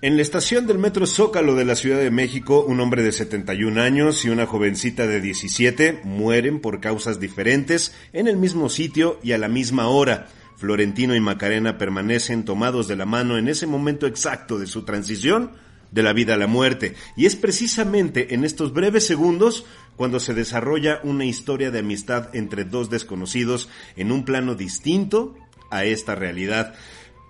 En 0.00 0.14
la 0.14 0.22
estación 0.22 0.68
del 0.68 0.78
metro 0.78 1.08
Zócalo 1.08 1.56
de 1.56 1.64
la 1.64 1.74
Ciudad 1.74 1.98
de 1.98 2.12
México, 2.12 2.64
un 2.64 2.78
hombre 2.78 3.02
de 3.02 3.10
71 3.10 3.82
años 3.82 4.24
y 4.24 4.28
una 4.28 4.46
jovencita 4.46 5.08
de 5.08 5.20
17 5.20 6.02
mueren 6.04 6.60
por 6.60 6.78
causas 6.78 7.18
diferentes 7.18 7.92
en 8.12 8.28
el 8.28 8.36
mismo 8.36 8.68
sitio 8.68 9.18
y 9.24 9.32
a 9.32 9.38
la 9.38 9.48
misma 9.48 9.88
hora. 9.88 10.28
Florentino 10.56 11.16
y 11.16 11.20
Macarena 11.20 11.78
permanecen 11.78 12.44
tomados 12.44 12.86
de 12.86 12.94
la 12.94 13.06
mano 13.06 13.38
en 13.38 13.48
ese 13.48 13.66
momento 13.66 14.06
exacto 14.06 14.60
de 14.60 14.68
su 14.68 14.84
transición 14.84 15.50
de 15.90 16.04
la 16.04 16.12
vida 16.12 16.34
a 16.34 16.38
la 16.38 16.46
muerte. 16.46 16.94
Y 17.16 17.26
es 17.26 17.34
precisamente 17.34 18.34
en 18.34 18.44
estos 18.44 18.72
breves 18.72 19.04
segundos 19.04 19.66
cuando 19.96 20.20
se 20.20 20.32
desarrolla 20.32 21.00
una 21.02 21.24
historia 21.24 21.72
de 21.72 21.80
amistad 21.80 22.36
entre 22.36 22.64
dos 22.64 22.88
desconocidos 22.88 23.68
en 23.96 24.12
un 24.12 24.24
plano 24.24 24.54
distinto 24.54 25.34
a 25.70 25.84
esta 25.84 26.14
realidad. 26.14 26.74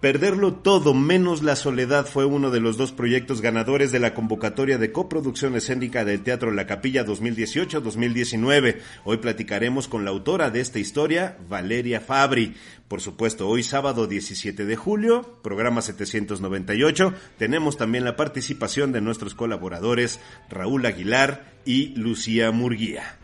Perderlo 0.00 0.54
todo 0.54 0.94
menos 0.94 1.42
la 1.42 1.56
soledad 1.56 2.06
fue 2.06 2.24
uno 2.24 2.52
de 2.52 2.60
los 2.60 2.76
dos 2.76 2.92
proyectos 2.92 3.40
ganadores 3.40 3.90
de 3.90 3.98
la 3.98 4.14
convocatoria 4.14 4.78
de 4.78 4.92
coproducción 4.92 5.56
escénica 5.56 6.04
del 6.04 6.22
Teatro 6.22 6.52
La 6.52 6.68
Capilla 6.68 7.04
2018-2019. 7.04 8.76
Hoy 9.02 9.16
platicaremos 9.16 9.88
con 9.88 10.04
la 10.04 10.12
autora 10.12 10.50
de 10.50 10.60
esta 10.60 10.78
historia, 10.78 11.36
Valeria 11.48 12.00
Fabri. 12.00 12.54
Por 12.86 13.00
supuesto, 13.00 13.48
hoy 13.48 13.64
sábado 13.64 14.06
17 14.06 14.66
de 14.66 14.76
julio, 14.76 15.40
programa 15.42 15.82
798, 15.82 17.12
tenemos 17.36 17.76
también 17.76 18.04
la 18.04 18.14
participación 18.14 18.92
de 18.92 19.00
nuestros 19.00 19.34
colaboradores 19.34 20.20
Raúl 20.48 20.86
Aguilar 20.86 21.54
y 21.64 21.88
Lucía 21.96 22.52
Murguía. 22.52 23.18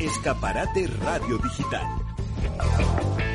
Escaparate 0.00 0.88
Radio 1.00 1.38
Digital 1.38 1.86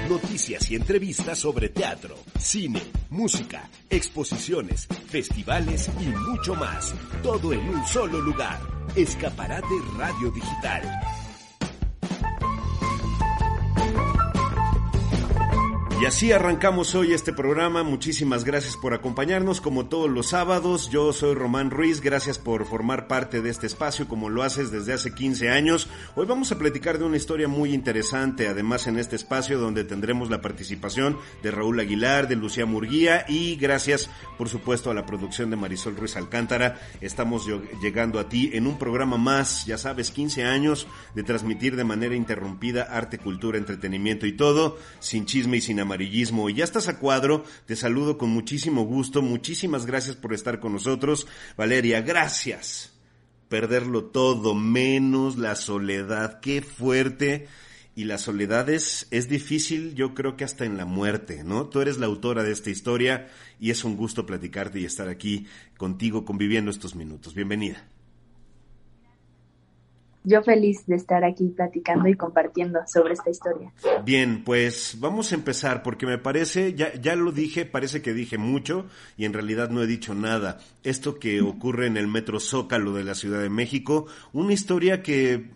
Noticias 0.09 0.69
y 0.69 0.75
entrevistas 0.75 1.39
sobre 1.39 1.69
teatro, 1.69 2.15
cine, 2.37 2.81
música, 3.09 3.69
exposiciones, 3.89 4.87
festivales 5.07 5.89
y 5.99 6.05
mucho 6.05 6.55
más. 6.55 6.93
Todo 7.23 7.53
en 7.53 7.61
un 7.69 7.85
solo 7.87 8.19
lugar. 8.19 8.59
Escaparate 8.95 9.75
Radio 9.97 10.29
Digital. 10.31 11.22
Y 16.01 16.05
así 16.05 16.33
arrancamos 16.33 16.95
hoy 16.95 17.13
este 17.13 17.31
programa. 17.31 17.83
Muchísimas 17.83 18.43
gracias 18.43 18.75
por 18.75 18.93
acompañarnos 18.93 19.61
como 19.61 19.85
todos 19.85 20.09
los 20.09 20.27
sábados. 20.27 20.89
Yo 20.89 21.13
soy 21.13 21.33
Román 21.33 21.69
Ruiz. 21.69 22.01
Gracias 22.01 22.39
por 22.39 22.65
formar 22.65 23.07
parte 23.07 23.41
de 23.41 23.49
este 23.49 23.67
espacio 23.67 24.07
como 24.07 24.29
lo 24.29 24.43
haces 24.43 24.69
desde 24.69 24.91
hace 24.91 25.13
15 25.13 25.49
años. 25.49 25.87
Hoy 26.15 26.25
vamos 26.25 26.51
a 26.51 26.57
platicar 26.57 26.97
de 26.97 27.05
una 27.05 27.15
historia 27.15 27.47
muy 27.47 27.73
interesante, 27.73 28.47
además 28.47 28.87
en 28.87 28.99
este 28.99 29.15
espacio 29.15 29.59
donde 29.59 29.85
tendremos 29.85 30.29
la 30.29 30.41
participación 30.41 31.17
de 31.41 31.51
Raúl 31.51 31.79
Aguilar, 31.79 32.27
de 32.27 32.35
Lucía 32.35 32.65
Murguía 32.65 33.23
y 33.29 33.55
gracias 33.55 34.09
por 34.37 34.49
supuesto 34.49 34.91
a 34.91 34.93
la 34.93 35.05
producción 35.05 35.51
de 35.51 35.57
Marisol 35.57 35.95
Ruiz 35.95 36.17
Alcántara. 36.17 36.81
Estamos 36.99 37.47
llegando 37.81 38.19
a 38.19 38.27
ti 38.27 38.49
en 38.53 38.67
un 38.67 38.77
programa 38.77 39.17
más, 39.17 39.65
ya 39.67 39.77
sabes, 39.77 40.11
15 40.11 40.43
años 40.43 40.87
de 41.13 41.23
transmitir 41.23 41.77
de 41.77 41.85
manera 41.85 42.15
interrumpida 42.15 42.83
arte, 42.83 43.19
cultura, 43.19 43.57
entretenimiento 43.57 44.25
y 44.25 44.33
todo, 44.33 44.77
sin 44.99 45.25
chisme 45.25 45.57
y 45.57 45.61
sin 45.61 45.82
amarillo 45.83 46.49
y 46.49 46.53
ya 46.53 46.63
estás 46.63 46.87
a 46.87 46.99
cuadro, 46.99 47.43
te 47.65 47.75
saludo 47.75 48.17
con 48.17 48.29
muchísimo 48.29 48.83
gusto, 48.83 49.21
muchísimas 49.21 49.85
gracias 49.85 50.15
por 50.15 50.33
estar 50.33 50.59
con 50.59 50.73
nosotros. 50.73 51.27
Valeria, 51.57 52.01
gracias. 52.01 52.93
Perderlo 53.49 54.05
todo, 54.05 54.55
menos 54.55 55.37
la 55.37 55.55
soledad, 55.55 56.39
qué 56.39 56.61
fuerte. 56.61 57.47
Y 57.95 58.05
la 58.05 58.17
soledad 58.17 58.69
es, 58.69 59.07
es 59.11 59.29
difícil, 59.29 59.93
yo 59.93 60.15
creo 60.15 60.35
que 60.35 60.43
hasta 60.43 60.65
en 60.65 60.77
la 60.77 60.85
muerte, 60.85 61.43
¿no? 61.43 61.67
Tú 61.67 61.79
eres 61.79 61.99
la 61.99 62.07
autora 62.07 62.41
de 62.41 62.51
esta 62.51 62.71
historia 62.71 63.29
y 63.59 63.69
es 63.69 63.83
un 63.83 63.95
gusto 63.95 64.25
platicarte 64.25 64.79
y 64.79 64.85
estar 64.85 65.09
aquí 65.09 65.45
contigo 65.77 66.25
conviviendo 66.25 66.71
estos 66.71 66.95
minutos. 66.95 67.35
Bienvenida 67.35 67.92
yo 70.23 70.41
feliz 70.43 70.85
de 70.87 70.95
estar 70.95 71.23
aquí 71.23 71.49
platicando 71.49 72.07
y 72.07 72.15
compartiendo 72.15 72.79
sobre 72.87 73.13
esta 73.13 73.29
historia. 73.29 73.73
Bien, 74.05 74.43
pues 74.43 74.97
vamos 74.99 75.31
a 75.31 75.35
empezar 75.35 75.83
porque 75.83 76.05
me 76.05 76.17
parece, 76.17 76.73
ya, 76.73 76.93
ya 76.95 77.15
lo 77.15 77.31
dije, 77.31 77.65
parece 77.65 78.01
que 78.01 78.13
dije 78.13 78.37
mucho 78.37 78.85
y 79.17 79.25
en 79.25 79.33
realidad 79.33 79.69
no 79.69 79.81
he 79.81 79.87
dicho 79.87 80.15
nada. 80.15 80.59
Esto 80.83 81.19
que 81.19 81.41
ocurre 81.41 81.87
en 81.87 81.97
el 81.97 82.07
Metro 82.07 82.39
Zócalo 82.39 82.93
de 82.93 83.03
la 83.03 83.15
Ciudad 83.15 83.41
de 83.41 83.49
México, 83.49 84.05
una 84.31 84.53
historia 84.53 85.03
que, 85.03 85.51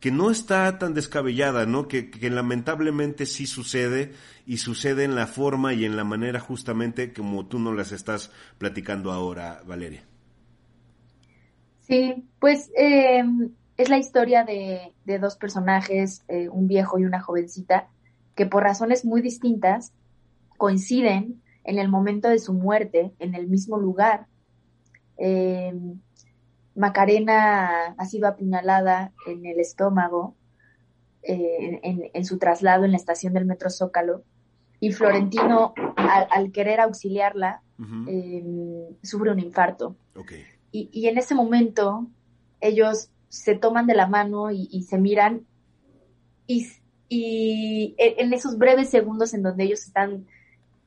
que 0.00 0.10
no 0.10 0.30
está 0.30 0.78
tan 0.78 0.94
descabellada, 0.94 1.64
¿no? 1.66 1.88
Que, 1.88 2.10
que 2.10 2.28
lamentablemente 2.28 3.26
sí 3.26 3.46
sucede 3.46 4.12
y 4.46 4.58
sucede 4.58 5.04
en 5.04 5.14
la 5.14 5.26
forma 5.26 5.74
y 5.74 5.84
en 5.84 5.96
la 5.96 6.04
manera 6.04 6.40
justamente 6.40 7.12
como 7.12 7.46
tú 7.46 7.58
nos 7.58 7.76
las 7.76 7.92
estás 7.92 8.30
platicando 8.58 9.12
ahora, 9.12 9.62
Valeria. 9.66 10.04
Sí, 11.80 12.28
pues 12.38 12.70
eh, 12.76 13.24
es 13.76 13.88
la 13.88 13.98
historia 13.98 14.44
de, 14.44 14.92
dos 15.18 15.36
personajes, 15.36 16.24
eh, 16.28 16.48
un 16.48 16.66
viejo 16.66 16.98
y 16.98 17.04
una 17.04 17.20
jovencita, 17.20 17.88
que 18.34 18.46
por 18.46 18.62
razones 18.62 19.04
muy 19.04 19.20
distintas 19.20 19.92
coinciden 20.56 21.42
en 21.64 21.78
el 21.78 21.88
momento 21.88 22.28
de 22.28 22.38
su 22.38 22.52
muerte 22.52 23.12
en 23.18 23.34
el 23.34 23.46
mismo 23.46 23.78
lugar. 23.78 24.26
Em, 25.16 26.00
Macarena 26.74 27.94
ha 27.96 28.04
sido 28.06 28.28
apuñalada 28.28 29.12
en 29.26 29.44
el 29.44 29.60
estómago 29.60 30.34
eh, 31.22 32.10
en, 32.14 32.24
su 32.24 32.38
traslado 32.38 32.84
en 32.84 32.90
la 32.90 32.96
estación 32.96 33.32
del 33.32 33.44
metro 33.44 33.70
Zócalo 33.70 34.24
y 34.80 34.90
Florentino, 34.90 35.74
al, 35.96 36.50
querer 36.50 36.80
auxiliarla, 36.80 37.62
em, 37.78 38.96
sufre 39.02 39.30
un 39.30 39.38
infarto. 39.38 39.94
Y, 40.72 40.88
y, 40.90 41.06
en 41.06 41.18
ese 41.18 41.36
momento 41.36 42.08
ellos 42.60 43.10
se 43.32 43.54
toman 43.54 43.86
de 43.86 43.94
la 43.94 44.06
mano 44.06 44.50
y, 44.50 44.82
se 44.82 44.98
miran 44.98 45.46
y, 46.46 46.66
en 47.08 48.32
esos 48.34 48.58
breves 48.58 48.90
segundos 48.90 49.32
en 49.32 49.42
donde 49.42 49.64
ellos 49.64 49.86
están 49.86 50.26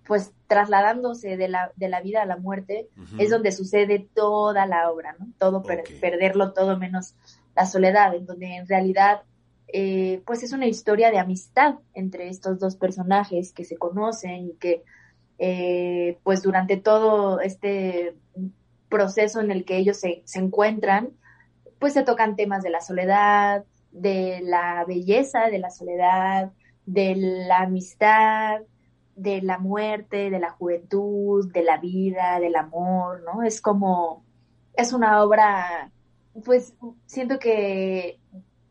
pues 0.06 0.32
trasladándose 0.46 1.38
de 1.38 1.48
la, 1.48 1.72
de 1.76 1.90
la 1.90 2.02
vida 2.02 2.22
a 2.22 2.28
la 2.28 2.38
muerte, 2.38 2.88
es 3.18 3.32
donde 3.32 3.52
sucede 3.52 4.08
toda 4.14 4.68
la 4.68 4.92
obra, 4.92 5.16
¿no? 5.18 5.28
Todo, 5.40 5.64
perderlo 5.64 6.54
todo 6.54 6.78
menos 6.78 7.16
la 7.56 7.66
soledad, 7.66 8.14
en 8.14 8.28
donde 8.28 8.58
en 8.58 8.68
realidad 8.68 9.24
eh, 9.68 10.22
pues 10.28 10.44
es 10.44 10.54
una 10.54 10.68
historia 10.68 11.10
de 11.10 11.18
amistad 11.18 11.80
entre 11.96 12.30
estos 12.30 12.60
dos 12.60 12.76
personajes 12.76 13.54
que 13.54 13.66
se 13.66 13.78
conocen 13.78 14.50
y 14.50 14.54
que 14.54 14.84
eh, 15.40 16.20
pues 16.22 16.44
durante 16.44 16.78
todo 16.78 17.40
este 17.40 18.16
proceso 18.88 19.42
en 19.42 19.50
el 19.50 19.66
que 19.66 19.78
ellos 19.78 19.98
se, 19.98 20.22
se 20.26 20.38
encuentran, 20.38 21.10
pues 21.86 21.94
se 21.94 22.02
tocan 22.02 22.36
temas 22.36 22.64
de 22.64 22.72
la 22.72 22.82
soledad, 22.82 23.64
de 23.92 24.40
la 24.42 24.84
belleza 24.88 25.52
de 25.52 25.60
la 25.60 25.70
soledad, 25.70 26.52
de 26.88 27.14
la 27.16 27.60
amistad, 27.60 28.62
de 29.16 29.44
la 29.44 29.60
muerte, 29.60 30.32
de 30.32 30.40
la 30.40 30.50
juventud, 30.50 31.54
de 31.54 31.62
la 31.62 31.78
vida, 31.78 32.40
del 32.40 32.56
amor, 32.56 33.22
¿no? 33.22 33.44
Es 33.44 33.62
como, 33.62 34.26
es 34.74 34.94
una 34.94 35.22
obra, 35.22 35.92
pues 36.44 36.74
siento 37.06 37.38
que 37.38 38.18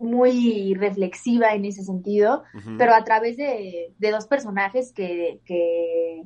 muy 0.01 0.75
reflexiva 0.75 1.55
en 1.55 1.67
ese 1.67 1.85
sentido, 1.85 2.43
pero 2.79 2.97
a 2.97 3.05
través 3.05 3.37
de, 3.37 3.95
de 3.97 4.11
dos 4.11 4.27
personajes 4.27 4.93
que, 4.93 5.41
que, 5.45 6.25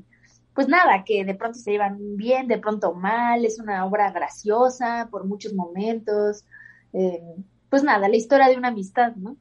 pues 0.55 0.69
nada, 0.69 1.05
que 1.05 1.27
de 1.27 1.35
pronto 1.35 1.59
se 1.59 1.71
llevan 1.71 2.17
bien, 2.17 2.49
de 2.49 2.57
pronto 2.57 2.95
mal, 2.95 3.45
es 3.45 3.61
una 3.61 3.85
obra 3.85 4.11
graciosa 4.11 5.09
por 5.11 5.27
muchos 5.27 5.53
momentos, 5.53 6.47
eh, 6.93 7.21
pues 7.69 7.83
nada, 7.83 8.09
la 8.09 8.17
historia 8.17 8.49
de 8.49 8.57
una 8.57 8.69
amistad, 8.69 9.15
¿no? 9.17 9.37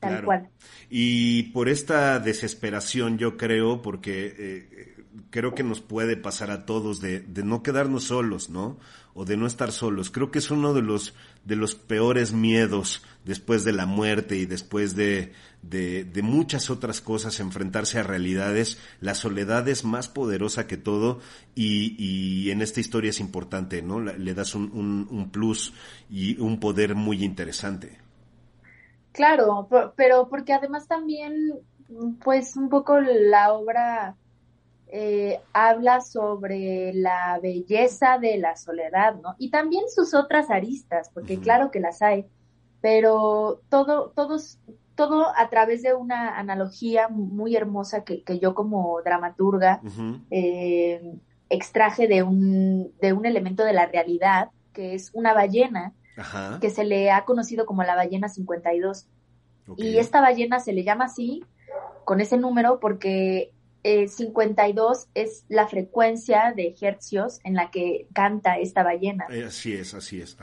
Tal 0.00 0.24
cual. 0.24 0.48
Y 0.90 1.44
por 1.44 1.68
esta 1.68 2.18
desesperación, 2.18 3.18
yo 3.18 3.36
creo, 3.36 3.82
porque 3.82 4.34
eh, 4.36 5.04
creo 5.30 5.54
que 5.54 5.62
nos 5.62 5.80
puede 5.80 6.16
pasar 6.16 6.50
a 6.50 6.66
todos 6.66 7.00
de, 7.00 7.20
de, 7.20 7.44
no 7.44 7.62
quedarnos 7.62 8.04
solos, 8.04 8.50
¿no? 8.50 8.78
O 9.14 9.24
de 9.24 9.36
no 9.36 9.46
estar 9.46 9.72
solos. 9.72 10.10
Creo 10.10 10.30
que 10.30 10.38
es 10.38 10.50
uno 10.50 10.72
de 10.72 10.82
los, 10.82 11.14
de 11.44 11.56
los 11.56 11.74
peores 11.74 12.32
miedos 12.32 13.02
después 13.24 13.64
de 13.64 13.72
la 13.72 13.84
muerte 13.84 14.36
y 14.36 14.46
después 14.46 14.96
de, 14.96 15.32
de, 15.62 16.22
muchas 16.22 16.70
otras 16.70 17.00
cosas, 17.00 17.38
enfrentarse 17.40 17.98
a 17.98 18.02
realidades. 18.02 18.78
La 19.00 19.14
soledad 19.14 19.68
es 19.68 19.84
más 19.84 20.08
poderosa 20.08 20.66
que 20.66 20.76
todo 20.76 21.20
y, 21.54 21.94
y 21.98 22.50
en 22.50 22.62
esta 22.62 22.80
historia 22.80 23.10
es 23.10 23.20
importante, 23.20 23.82
¿no? 23.82 24.00
Le 24.00 24.34
das 24.34 24.54
un, 24.54 25.06
un 25.10 25.30
plus 25.30 25.74
y 26.08 26.40
un 26.40 26.58
poder 26.58 26.94
muy 26.94 27.22
interesante. 27.22 27.98
Claro, 29.12 29.68
pero 29.94 30.28
porque 30.28 30.54
además 30.54 30.88
también, 30.88 31.60
pues 32.24 32.56
un 32.56 32.70
poco 32.70 32.98
la 32.98 33.52
obra 33.52 34.16
eh, 34.94 35.40
habla 35.54 36.02
sobre 36.02 36.92
la 36.92 37.40
belleza 37.42 38.18
de 38.18 38.36
la 38.36 38.56
soledad, 38.56 39.14
¿no? 39.22 39.36
Y 39.38 39.50
también 39.50 39.84
sus 39.88 40.12
otras 40.12 40.50
aristas, 40.50 41.10
porque 41.14 41.40
claro 41.40 41.70
que 41.70 41.80
las 41.80 42.02
hay, 42.02 42.26
pero 42.82 43.62
todo, 43.70 44.10
todos, 44.10 44.58
todo 44.94 45.28
a 45.34 45.48
través 45.48 45.82
de 45.82 45.94
una 45.94 46.38
analogía 46.38 47.08
muy 47.08 47.56
hermosa 47.56 48.04
que, 48.04 48.22
que 48.22 48.38
yo 48.38 48.54
como 48.54 49.00
dramaturga 49.02 49.80
eh, 50.30 51.00
extraje 51.48 52.06
de 52.06 52.22
un, 52.22 52.92
de 53.00 53.14
un 53.14 53.24
elemento 53.24 53.64
de 53.64 53.72
la 53.72 53.86
realidad, 53.86 54.50
que 54.74 54.94
es 54.94 55.10
una 55.14 55.32
ballena 55.32 55.94
que 56.60 56.68
se 56.68 56.84
le 56.84 57.10
ha 57.10 57.24
conocido 57.24 57.64
como 57.64 57.82
la 57.82 57.96
ballena 57.96 58.28
52. 58.28 59.08
Y 59.78 59.96
esta 59.96 60.20
ballena 60.20 60.60
se 60.60 60.74
le 60.74 60.84
llama 60.84 61.06
así, 61.06 61.42
con 62.04 62.20
ese 62.20 62.36
número, 62.36 62.78
porque 62.78 63.52
52 63.82 65.04
eh, 65.14 65.22
es 65.22 65.44
la 65.48 65.66
frecuencia 65.66 66.52
de 66.54 66.74
hercios 66.80 67.40
en 67.44 67.54
la 67.54 67.70
que 67.70 68.06
canta 68.12 68.58
esta 68.58 68.82
ballena. 68.82 69.26
Eh, 69.30 69.44
así 69.44 69.72
es, 69.72 69.94
así 69.94 70.20
es. 70.20 70.36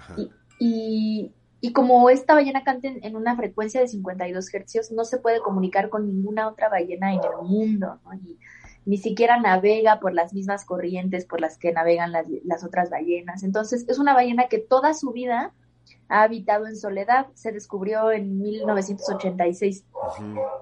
Y, 0.59 1.31
y, 1.61 1.73
como 1.73 2.09
esta 2.09 2.33
ballena 2.33 2.63
canta 2.63 2.89
en, 2.89 3.15
una 3.15 3.35
frecuencia 3.35 3.79
de 3.79 3.87
52 3.87 4.53
hercios, 4.53 4.91
no 4.91 5.05
se 5.05 5.17
puede 5.17 5.39
comunicar 5.39 5.89
con 5.89 6.05
ninguna 6.05 6.47
otra 6.47 6.69
ballena 6.69 7.13
en 7.13 7.21
el 7.23 7.47
mundo, 7.47 7.99
¿no? 8.03 8.13
Y, 8.13 8.37
ni 8.85 8.97
siquiera 8.97 9.39
navega 9.39 9.99
por 9.99 10.13
las 10.13 10.33
mismas 10.33 10.65
corrientes 10.65 11.25
por 11.25 11.41
las 11.41 11.57
que 11.57 11.71
navegan 11.71 12.11
las, 12.11 12.25
las 12.43 12.63
otras 12.63 12.89
ballenas. 12.89 13.43
Entonces, 13.43 13.85
es 13.87 13.99
una 13.99 14.15
ballena 14.15 14.47
que 14.47 14.57
toda 14.57 14.95
su 14.95 15.11
vida 15.11 15.53
ha 16.07 16.23
habitado 16.23 16.67
en 16.67 16.75
soledad, 16.75 17.27
se 17.35 17.51
descubrió 17.51 18.11
en 18.11 18.39
1986. 18.39 19.85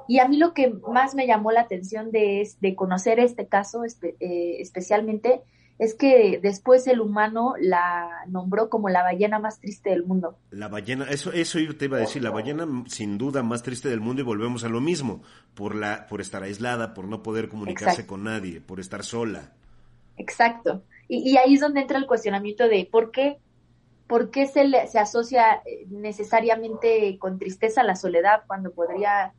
Y 0.08 0.20
a 0.20 0.28
mí 0.28 0.38
lo 0.38 0.54
que 0.54 0.74
más 0.92 1.16
me 1.16 1.26
llamó 1.26 1.52
la 1.52 1.62
atención 1.62 2.12
de, 2.12 2.48
de 2.60 2.76
conocer 2.76 3.20
este 3.20 3.48
caso 3.48 3.84
eh, 3.86 4.58
especialmente 4.60 5.42
es 5.80 5.94
que 5.94 6.40
después 6.42 6.88
el 6.88 7.00
humano 7.00 7.54
la 7.60 8.10
nombró 8.28 8.70
como 8.70 8.90
la 8.90 9.04
ballena 9.04 9.40
más 9.40 9.60
triste 9.60 9.92
del 9.92 10.04
mundo. 10.04 10.38
La 10.50 10.68
ballena, 10.68 11.06
eso, 11.10 11.32
eso 11.32 11.60
yo 11.60 11.78
te 11.78 11.86
iba 11.86 11.98
a 11.98 12.02
decir, 12.02 12.24
la 12.24 12.32
ballena 12.32 12.68
sin 12.88 13.18
duda 13.18 13.44
más 13.44 13.62
triste 13.62 13.88
del 13.88 14.02
mundo 14.02 14.22
y 14.22 14.26
volvemos 14.26 14.64
a 14.64 14.70
lo 14.70 14.82
mismo, 14.82 15.22
por, 15.54 15.76
la, 15.76 16.08
por 16.08 16.20
estar 16.20 16.42
aislada, 16.42 16.94
por 16.94 17.08
no 17.08 17.22
poder 17.22 17.48
comunicarse 17.48 18.08
con 18.08 18.24
nadie, 18.24 18.60
por 18.60 18.80
estar 18.80 19.04
sola. 19.04 19.54
Exacto. 20.18 20.84
Y, 21.08 21.30
y 21.30 21.38
ahí 21.38 21.54
es 21.54 21.62
donde 21.62 21.82
entra 21.82 22.00
el 22.00 22.08
cuestionamiento 22.08 22.68
de 22.68 22.88
por 22.92 23.12
qué 23.12 23.38
¿por 24.08 24.32
qué 24.32 24.48
se, 24.48 24.64
le, 24.66 24.88
se 24.88 25.00
asocia 25.00 25.62
eh, 25.66 25.86
necesariamente 25.90 27.18
con 27.20 27.40
tristeza 27.40 27.84
la 27.84 27.96
soledad 27.96 28.44
cuando 28.48 28.72
podría 28.72 29.34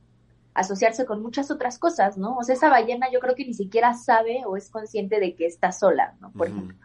asociarse 0.54 1.06
con 1.06 1.22
muchas 1.22 1.50
otras 1.50 1.78
cosas, 1.78 2.18
¿no? 2.18 2.36
O 2.36 2.42
sea, 2.42 2.54
esa 2.54 2.68
ballena 2.68 3.10
yo 3.10 3.20
creo 3.20 3.34
que 3.34 3.46
ni 3.46 3.54
siquiera 3.54 3.94
sabe 3.94 4.42
o 4.46 4.56
es 4.56 4.70
consciente 4.70 5.20
de 5.20 5.34
que 5.34 5.46
está 5.46 5.72
sola, 5.72 6.14
¿no? 6.20 6.32
Por 6.32 6.48
ejemplo. 6.48 6.76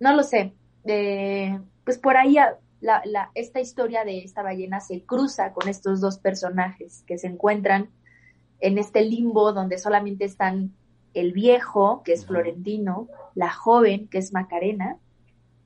No 0.00 0.14
lo 0.14 0.22
sé. 0.22 0.52
Eh, 0.84 1.58
pues 1.84 1.98
por 1.98 2.16
ahí 2.16 2.36
la, 2.80 3.02
la, 3.04 3.30
esta 3.34 3.60
historia 3.60 4.04
de 4.04 4.18
esta 4.18 4.42
ballena 4.42 4.80
se 4.80 5.04
cruza 5.04 5.52
con 5.52 5.68
estos 5.68 6.00
dos 6.00 6.18
personajes 6.18 7.04
que 7.06 7.18
se 7.18 7.28
encuentran 7.28 7.90
en 8.60 8.78
este 8.78 9.02
limbo 9.02 9.52
donde 9.52 9.78
solamente 9.78 10.24
están 10.24 10.72
el 11.14 11.32
viejo, 11.32 12.02
que 12.04 12.12
es 12.12 12.26
Florentino, 12.26 13.08
la 13.34 13.50
joven, 13.50 14.08
que 14.08 14.18
es 14.18 14.32
Macarena, 14.32 14.98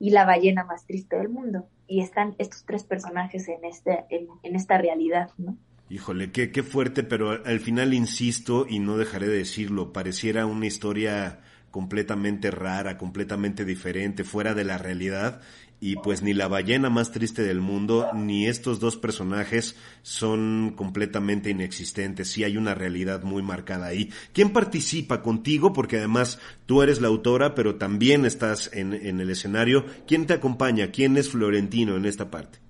y 0.03 0.11
la 0.11 0.25
ballena 0.25 0.65
más 0.65 0.85
triste 0.85 1.17
del 1.17 1.29
mundo. 1.29 1.69
Y 1.87 2.01
están 2.01 2.35
estos 2.39 2.65
tres 2.67 2.83
personajes 2.83 3.47
en, 3.47 3.65
este, 3.65 4.05
en, 4.11 4.57
esta 4.57 4.77
realidad, 4.77 5.31
¿no? 5.39 5.57
Híjole, 5.89 6.33
qué, 6.33 6.51
qué 6.51 6.65
fuerte, 6.65 7.05
pero 7.05 7.31
al 7.31 7.61
final 7.61 7.95
insisto 7.95 8.67
y 8.69 8.81
no 8.81 8.97
dejaré 8.97 9.29
de 9.29 9.39
decirlo, 9.39 9.93
pareciera 9.93 10.45
una 10.45 10.67
historia 10.67 11.39
completamente 11.71 12.51
rara, 12.51 12.99
completamente 12.99 13.65
diferente, 13.65 14.25
fuera 14.25 14.55
de 14.55 14.65
la 14.65 14.77
realidad 14.77 15.41
y 15.85 15.97
pues 15.97 16.23
ni 16.23 16.33
la 16.33 16.47
ballena 16.47 16.91
más 16.91 17.11
triste 17.11 17.43
del 17.43 17.61
mundo 17.61 18.09
ni 18.15 18.47
estos 18.47 18.79
dos 18.79 18.97
personajes 18.97 19.77
son 20.03 20.75
completamente 20.77 21.51
inexistentes. 21.51 22.31
Sí 22.31 22.45
hay 22.45 22.57
una 22.57 22.73
realidad 22.73 23.25
muy 23.25 23.43
marcada 23.43 23.87
ahí. 23.87 24.09
¿Quién 24.33 24.53
participa 24.53 25.23
contigo? 25.23 25.73
Porque 25.73 25.99
además 25.99 26.39
tú 26.67 26.83
eres 26.83 27.01
la 27.01 27.09
autora, 27.09 27.57
pero 27.57 27.79
también 27.79 28.25
estás 28.25 28.71
en, 28.73 28.93
el 28.93 29.29
escenario. 29.29 29.85
¿Quién 30.07 30.29
te 30.29 30.35
acompaña? 30.35 30.93
¿Quién 30.93 31.17
es 31.17 31.31
Florentino 31.31 31.97
en 31.97 32.05
esta 32.05 32.31
parte? 32.31 32.61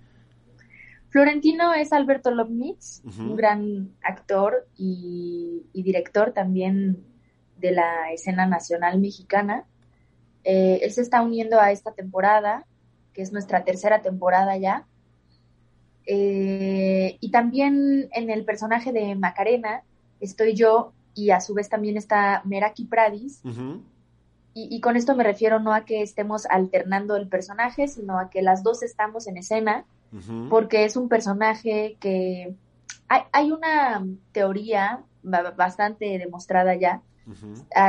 Florentino 1.10 1.74
es 1.74 1.92
Alberto 1.92 2.30
Lobnitz, 2.30 3.02
un 3.04 3.36
gran 3.36 3.90
actor 4.02 4.66
y, 4.78 5.66
director 5.74 6.32
también 6.32 7.04
de 7.58 7.72
la 7.72 8.10
escena 8.10 8.46
nacional 8.46 8.98
mexicana. 8.98 9.66
Eh, 10.44 10.80
él 10.82 10.90
se 10.92 11.02
está 11.02 11.20
uniendo 11.20 11.60
a 11.60 11.72
esta 11.72 11.92
temporada 11.92 12.64
que 13.12 13.22
es 13.22 13.32
nuestra 13.32 13.64
tercera 13.64 14.02
temporada 14.02 14.56
ya. 14.56 14.86
Eh, 16.06 17.16
y 17.20 17.30
también 17.30 18.08
en 18.12 18.30
el 18.30 18.44
personaje 18.44 18.92
de 18.92 19.14
Macarena 19.14 19.82
estoy 20.20 20.54
yo 20.54 20.92
y 21.14 21.30
a 21.30 21.40
su 21.40 21.54
vez 21.54 21.68
también 21.68 21.96
está 21.96 22.42
Meraki 22.44 22.84
Pradis. 22.84 23.40
y, 24.54 24.80
con 24.80 24.96
esto 24.96 25.14
me 25.14 25.24
refiero 25.24 25.60
no 25.60 25.72
a 25.72 25.84
que 25.84 26.02
estemos 26.02 26.46
alternando 26.46 27.16
el 27.16 27.28
personaje, 27.28 27.88
sino 27.88 28.18
a 28.18 28.30
que 28.30 28.42
las 28.42 28.62
dos 28.62 28.82
estamos 28.82 29.26
en 29.26 29.36
escena, 29.36 29.84
porque 30.50 30.84
es 30.84 30.96
un 30.96 31.08
personaje 31.08 31.96
que... 32.00 32.54
Hay, 33.08 33.22
hay 33.32 33.52
una 33.52 34.06
teoría 34.32 35.02
bastante 35.22 36.18
demostrada 36.18 36.74
ya 36.74 37.02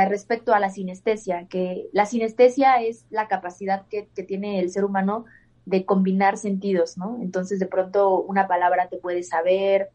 respecto 0.08 0.54
a 0.54 0.60
la 0.60 0.70
sinestesia, 0.70 1.46
que 1.48 1.88
la 1.92 2.06
sinestesia 2.06 2.82
es 2.82 3.06
la 3.10 3.28
capacidad 3.28 3.86
que, 3.88 4.08
tiene 4.22 4.60
el 4.60 4.70
ser 4.70 4.84
humano 4.84 5.24
de 5.66 5.84
combinar 5.84 6.36
sentidos, 6.36 6.98
¿no? 6.98 7.18
Entonces 7.20 7.58
de 7.58 7.66
pronto 7.66 8.20
una 8.20 8.46
palabra 8.46 8.88
te 8.88 8.98
puede 8.98 9.22
saber 9.22 9.90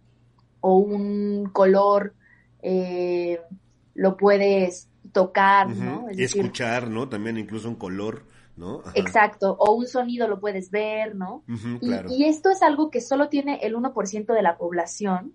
o 0.61 0.75
un 0.75 1.49
color 1.53 2.13
eh, 2.61 3.39
lo 3.93 4.17
puedes 4.17 4.89
tocar, 5.11 5.69
¿no? 5.69 6.07
escuchar, 6.09 6.89
¿no? 6.89 7.07
También 7.07 7.37
incluso 7.37 7.69
un 7.69 7.75
color, 7.75 8.25
¿no? 8.57 8.81
Exacto, 8.93 9.55
o 9.59 9.73
un 9.73 9.87
sonido 9.87 10.27
lo 10.27 10.39
puedes 10.39 10.69
ver, 10.71 11.15
¿no? 11.15 11.43
y, 11.81 12.25
esto 12.25 12.49
es 12.49 12.61
algo 12.61 12.89
que 12.89 13.01
solo 13.01 13.29
tiene 13.29 13.59
el 13.61 13.75
1% 13.75 14.33
de 14.33 14.41
la 14.41 14.57
población 14.57 15.33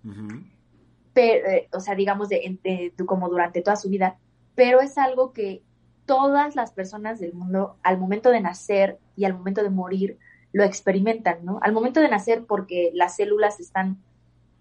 pero, 1.14 1.48
eh, 1.48 1.68
o 1.72 1.80
sea, 1.80 1.94
digamos, 1.94 2.28
de, 2.28 2.92
como 3.06 3.28
durante 3.28 3.62
toda 3.62 3.76
su 3.76 3.88
vida, 3.88 4.18
pero 4.54 4.80
es 4.80 4.98
algo 4.98 5.32
que 5.32 5.62
todas 6.06 6.54
las 6.54 6.72
personas 6.72 7.18
del 7.18 7.32
mundo 7.32 7.76
al 7.82 7.98
momento 7.98 8.30
de 8.30 8.40
nacer 8.40 8.98
y 9.16 9.24
al 9.24 9.34
momento 9.34 9.62
de 9.62 9.70
morir 9.70 10.18
lo 10.52 10.64
experimentan, 10.64 11.44
¿no? 11.44 11.58
Al 11.62 11.72
momento 11.72 12.00
de 12.00 12.08
nacer 12.08 12.44
porque 12.46 12.90
las 12.92 13.16
células 13.16 13.58
están, 13.58 13.98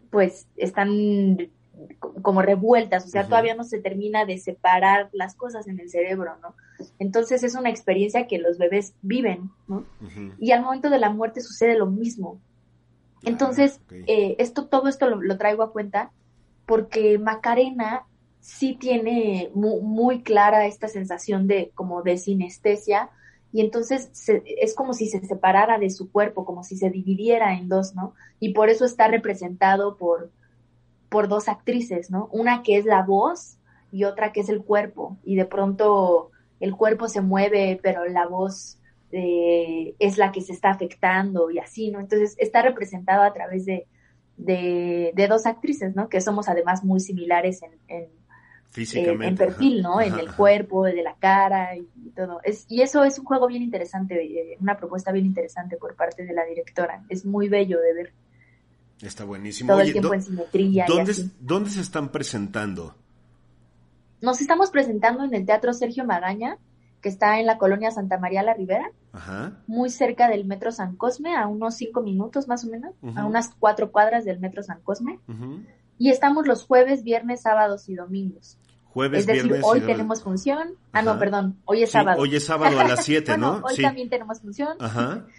pues, 0.09 0.47
están 0.55 1.49
como 2.21 2.41
revueltas, 2.41 3.05
o 3.05 3.09
sea, 3.09 3.25
todavía 3.25 3.55
no 3.55 3.63
se 3.63 3.79
termina 3.79 4.25
de 4.25 4.37
separar 4.37 5.09
las 5.11 5.35
cosas 5.35 5.67
en 5.67 5.79
el 5.79 5.89
cerebro, 5.89 6.37
¿no? 6.41 6.55
Entonces 6.99 7.43
es 7.43 7.55
una 7.55 7.69
experiencia 7.69 8.27
que 8.27 8.37
los 8.37 8.57
bebés 8.57 8.93
viven, 9.01 9.49
¿no? 9.67 9.85
Y 10.39 10.51
al 10.51 10.61
momento 10.61 10.89
de 10.89 10.99
la 10.99 11.09
muerte 11.09 11.41
sucede 11.41 11.75
lo 11.75 11.87
mismo. 11.87 12.39
Entonces, 13.23 13.79
eh, 14.07 14.35
esto, 14.37 14.67
todo 14.67 14.87
esto 14.87 15.07
lo, 15.09 15.37
traigo 15.37 15.63
a 15.63 15.71
cuenta 15.71 16.11
porque 16.65 17.17
Macarena 17.19 18.05
sí 18.39 18.75
tiene 18.75 19.51
muy, 19.53 20.21
clara 20.21 20.65
esta 20.65 20.87
sensación 20.87 21.47
de 21.47 21.71
como 21.75 22.01
de 22.03 22.17
sinestesia 22.17 23.09
y 23.53 23.61
entonces 23.61 24.09
es 24.57 24.75
como 24.75 24.93
si 24.93 25.07
se 25.07 25.25
separara 25.25 25.77
de 25.77 25.89
su 25.89 26.11
cuerpo, 26.11 26.43
como 26.43 26.63
si 26.63 26.75
se 26.75 26.89
dividiera 26.89 27.53
en 27.53 27.69
dos, 27.69 27.95
¿no? 27.95 28.13
Y 28.39 28.53
por 28.53 28.69
eso 28.69 28.83
está 28.83 29.07
representado 29.07 29.95
por, 29.95 30.31
por 31.09 31.27
dos 31.27 31.47
actrices, 31.47 32.09
¿no? 32.09 32.27
Una 32.31 32.63
que 32.63 32.77
es 32.77 32.85
la 32.85 33.03
voz 33.03 33.57
y 33.91 34.05
otra 34.05 34.33
que 34.33 34.41
es 34.41 34.49
el 34.49 34.63
cuerpo 34.63 35.17
y 35.23 35.35
de 35.35 35.45
pronto 35.45 36.31
el 36.59 36.75
cuerpo 36.75 37.07
se 37.07 37.21
mueve, 37.21 37.79
pero 37.81 38.05
la 38.05 38.27
voz 38.27 38.79
eh, 39.11 39.95
es 39.99 40.17
la 40.17 40.31
que 40.31 40.41
se 40.41 40.51
está 40.51 40.71
afectando 40.71 41.51
y 41.51 41.59
así, 41.59 41.91
¿no? 41.91 41.99
Entonces 41.99 42.35
está 42.39 42.61
representado 42.61 43.21
a 43.21 43.33
través 43.33 43.65
de, 43.65 43.87
de, 44.37 45.13
dos 45.29 45.45
actrices, 45.45 45.95
¿no? 45.95 46.09
Que 46.09 46.21
somos 46.21 46.49
además 46.49 46.83
muy 46.83 46.99
similares 46.99 47.61
en, 47.87 48.07
Físicamente. 48.69 49.27
en 49.27 49.35
perfil, 49.35 49.81
¿no? 49.81 50.01
En 50.01 50.17
el 50.17 50.33
cuerpo, 50.33 50.83
de 50.83 51.03
la 51.03 51.15
cara 51.15 51.75
y, 51.75 51.87
todo. 52.15 52.39
Es, 52.43 52.65
y 52.69 52.81
eso 52.81 53.03
es 53.03 53.19
un 53.19 53.25
juego 53.25 53.47
bien 53.47 53.61
interesante, 53.61 54.57
una 54.59 54.77
propuesta 54.77 55.11
bien 55.11 55.25
interesante 55.25 55.77
por 55.77 55.95
parte 55.95 56.25
de 56.25 56.33
la 56.33 56.45
directora. 56.45 57.03
Es 57.09 57.25
muy 57.25 57.49
bello 57.49 57.79
de 57.79 57.93
ver. 57.93 58.13
Está 59.01 59.25
buenísimo. 59.25 59.73
Todo 59.73 59.81
el 59.81 59.91
tiempo 59.91 60.13
en 60.13 60.21
simetría. 60.21 60.85
¿dónde, 60.87 61.13
¿Dónde 61.39 61.69
se 61.69 61.81
están 61.81 62.11
presentando? 62.11 62.95
Nos 64.21 64.39
estamos 64.39 64.71
presentando 64.71 65.25
en 65.25 65.33
el 65.33 65.45
Teatro 65.45 65.73
Sergio 65.73 66.05
Magaña, 66.05 66.57
que 67.03 67.09
está 67.09 67.39
en 67.39 67.45
la 67.45 67.57
colonia 67.57 67.91
Santa 67.91 68.17
María 68.17 68.41
la 68.43 68.53
Ribera, 68.53 68.89
muy 69.67 69.89
cerca 69.89 70.29
del 70.29 70.45
Metro 70.45 70.71
San 70.71 70.95
Cosme, 70.95 71.35
a 71.35 71.47
unos 71.47 71.75
cinco 71.75 72.01
minutos 72.01 72.47
más 72.47 72.63
o 72.63 72.69
menos, 72.69 72.95
a 73.15 73.25
unas 73.25 73.53
cuatro 73.59 73.91
cuadras 73.91 74.23
del 74.23 74.39
Metro 74.39 74.63
San 74.63 74.79
Cosme. 74.81 75.19
Y 75.99 76.09
estamos 76.09 76.47
los 76.47 76.65
jueves, 76.65 77.03
viernes, 77.03 77.41
sábados 77.41 77.89
y 77.89 77.95
domingos. 77.95 78.57
Jueves, 78.85 79.21
es 79.21 79.27
decir, 79.27 79.59
hoy 79.63 79.81
tenemos 79.81 80.23
función. 80.23 80.75
Ah, 80.91 81.01
no, 81.01 81.19
perdón, 81.19 81.57
hoy 81.65 81.83
es 81.83 81.91
sábado. 81.91 82.21
Hoy 82.21 82.35
es 82.35 82.45
sábado 82.45 82.79
a 82.79 82.87
las 82.87 83.03
7, 83.05 83.37
¿no? 83.37 83.61
Hoy 83.63 83.81
también 83.81 84.09
tenemos 84.09 84.39
función. 84.41 84.77
Ajá. 84.79 85.25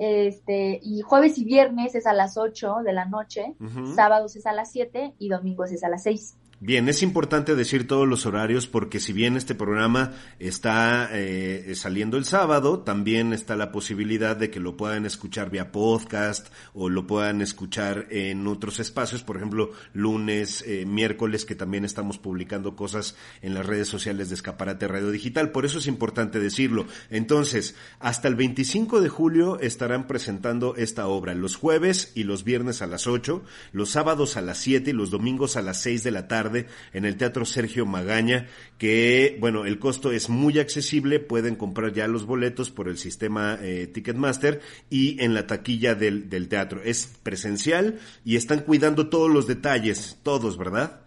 Este, 0.00 0.78
y 0.80 1.00
jueves 1.00 1.38
y 1.38 1.44
viernes 1.44 1.96
es 1.96 2.06
a 2.06 2.12
las 2.12 2.36
8 2.36 2.82
de 2.84 2.92
la 2.92 3.06
noche, 3.06 3.56
sábados 3.96 4.36
es 4.36 4.46
a 4.46 4.52
las 4.52 4.70
7 4.70 5.14
y 5.18 5.28
domingos 5.28 5.72
es 5.72 5.82
a 5.82 5.88
las 5.88 6.04
6. 6.04 6.36
Bien, 6.60 6.88
es 6.88 7.04
importante 7.04 7.54
decir 7.54 7.86
todos 7.86 8.08
los 8.08 8.26
horarios 8.26 8.66
porque 8.66 8.98
si 8.98 9.12
bien 9.12 9.36
este 9.36 9.54
programa 9.54 10.14
está 10.40 11.08
eh, 11.12 11.72
saliendo 11.76 12.16
el 12.16 12.24
sábado, 12.24 12.80
también 12.80 13.32
está 13.32 13.54
la 13.54 13.70
posibilidad 13.70 14.36
de 14.36 14.50
que 14.50 14.58
lo 14.58 14.76
puedan 14.76 15.06
escuchar 15.06 15.50
vía 15.50 15.70
podcast 15.70 16.48
o 16.74 16.88
lo 16.88 17.06
puedan 17.06 17.42
escuchar 17.42 18.08
en 18.10 18.44
otros 18.48 18.80
espacios, 18.80 19.22
por 19.22 19.36
ejemplo, 19.36 19.70
lunes, 19.92 20.64
eh, 20.66 20.84
miércoles, 20.84 21.44
que 21.44 21.54
también 21.54 21.84
estamos 21.84 22.18
publicando 22.18 22.74
cosas 22.74 23.14
en 23.40 23.54
las 23.54 23.64
redes 23.64 23.86
sociales 23.86 24.28
de 24.28 24.34
Escaparate 24.34 24.88
Radio 24.88 25.12
Digital. 25.12 25.52
Por 25.52 25.64
eso 25.64 25.78
es 25.78 25.86
importante 25.86 26.40
decirlo. 26.40 26.86
Entonces, 27.08 27.76
hasta 28.00 28.26
el 28.26 28.34
25 28.34 29.00
de 29.00 29.08
julio 29.08 29.60
estarán 29.60 30.08
presentando 30.08 30.74
esta 30.74 31.06
obra 31.06 31.36
los 31.36 31.54
jueves 31.54 32.10
y 32.16 32.24
los 32.24 32.42
viernes 32.42 32.82
a 32.82 32.88
las 32.88 33.06
8, 33.06 33.44
los 33.70 33.90
sábados 33.90 34.36
a 34.36 34.40
las 34.40 34.58
7 34.58 34.90
y 34.90 34.92
los 34.92 35.10
domingos 35.10 35.56
a 35.56 35.62
las 35.62 35.80
6 35.82 36.02
de 36.02 36.10
la 36.10 36.26
tarde 36.26 36.47
en 36.92 37.04
el 37.04 37.16
Teatro 37.16 37.44
Sergio 37.44 37.86
Magaña, 37.86 38.46
que, 38.78 39.36
bueno, 39.40 39.64
el 39.64 39.78
costo 39.78 40.12
es 40.12 40.28
muy 40.28 40.58
accesible, 40.58 41.20
pueden 41.20 41.56
comprar 41.56 41.92
ya 41.92 42.06
los 42.08 42.26
boletos 42.26 42.70
por 42.70 42.88
el 42.88 42.98
sistema 42.98 43.58
eh, 43.60 43.86
Ticketmaster 43.86 44.60
y 44.90 45.22
en 45.22 45.34
la 45.34 45.46
taquilla 45.46 45.94
del, 45.94 46.48
teatro. 46.48 46.80
Es 46.82 47.06
presencial 47.22 47.98
y 48.24 48.36
están 48.36 48.60
cuidando 48.60 49.08
todos 49.08 49.30
los 49.30 49.46
detalles, 49.46 50.18
todos, 50.22 50.56
¿verdad? 50.56 51.00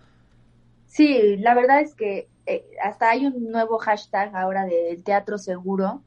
Sí, 0.88 1.38
la 1.38 1.55
verdad 1.55 1.81
es 1.81 1.95
que 1.95 2.27
eh, 2.45 2.65
hasta 2.83 3.10
hay 3.10 3.25
un 3.25 3.51
nuevo 3.51 3.77
hashtag 3.77 4.36
ahora 4.36 4.65
del 4.65 5.03
teatro 5.03 5.38
seguro, 5.38 6.01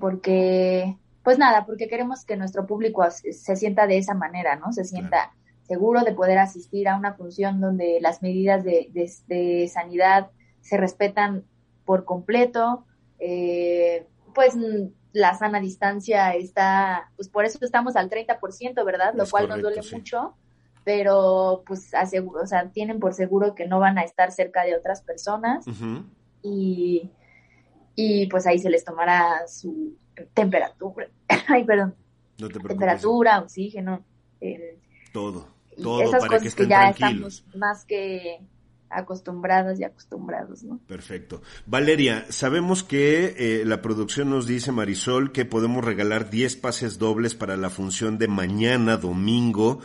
porque, 0.00 0.96
pues 1.22 1.38
nada, 1.38 1.64
porque 1.66 1.88
queremos 1.88 2.24
que 2.24 2.36
nuestro 2.36 2.66
público 2.66 3.04
se, 3.10 3.56
sienta 3.56 3.86
de 3.86 3.98
esa 3.98 4.14
manera, 4.14 4.56
¿no? 4.56 4.72
Se 4.72 4.84
sienta 4.84 5.32
seguro 5.66 6.02
de 6.02 6.12
poder 6.12 6.38
asistir 6.38 6.88
a 6.88 6.96
una 6.96 7.14
función 7.14 7.60
donde 7.60 7.98
las 8.00 8.22
medidas 8.22 8.64
de, 8.64 9.70
sanidad 9.72 10.30
se 10.60 10.76
respetan 10.76 11.44
por 11.84 12.04
completo, 12.04 12.84
eh, 13.18 14.06
pues 14.34 14.54
la 15.12 15.34
sana 15.34 15.60
distancia 15.60 16.34
está, 16.34 17.10
pues 17.16 17.28
por 17.28 17.44
eso 17.44 17.58
estamos 17.62 17.96
al 17.96 18.10
30%, 18.10 18.84
¿verdad? 18.84 19.14
Lo 19.14 19.26
cual 19.26 19.48
nos 19.48 19.62
duele 19.62 19.80
mucho, 19.92 20.34
pero 20.84 21.62
pues 21.66 21.94
aseguro, 21.94 22.42
o 22.42 22.46
sea, 22.46 22.68
tienen 22.70 23.00
por 23.00 23.14
seguro 23.14 23.54
que 23.54 23.66
no 23.66 23.78
van 23.78 23.98
a 23.98 24.02
estar 24.02 24.32
cerca 24.32 24.64
de 24.64 24.76
otras 24.76 25.02
personas 25.02 25.64
y, 26.42 27.10
y 27.94 28.26
pues 28.26 28.46
ahí 28.46 28.58
se 28.58 28.70
les 28.70 28.84
tomará 28.84 29.46
su 29.46 29.96
temperatura, 30.34 31.08
ay, 31.48 31.64
perdón, 31.64 31.94
temperatura, 32.36 33.40
oxígeno, 33.40 34.04
todo 35.12 35.53
todo 35.82 36.02
esas 36.02 36.20
para 36.20 36.38
cosas 36.38 36.54
que, 36.54 36.66
ya 36.66 36.90
estamos 36.90 37.44
más 37.54 37.84
que 37.84 38.40
acostumbradas 38.94 39.80
y 39.80 39.84
acostumbrados, 39.84 40.62
¿no? 40.62 40.78
Perfecto. 40.86 41.42
Valeria, 41.66 42.26
sabemos 42.28 42.84
que 42.84 43.34
eh, 43.36 43.64
la 43.64 43.82
producción 43.82 44.30
nos 44.30 44.46
dice, 44.46 44.72
Marisol, 44.72 45.32
que 45.32 45.44
podemos 45.44 45.84
regalar 45.84 46.30
10 46.30 46.56
pases 46.56 46.98
dobles 46.98 47.34
para 47.34 47.56
la 47.56 47.70
función 47.70 48.18
de 48.18 48.28
mañana, 48.28 48.96
domingo, 48.96 49.80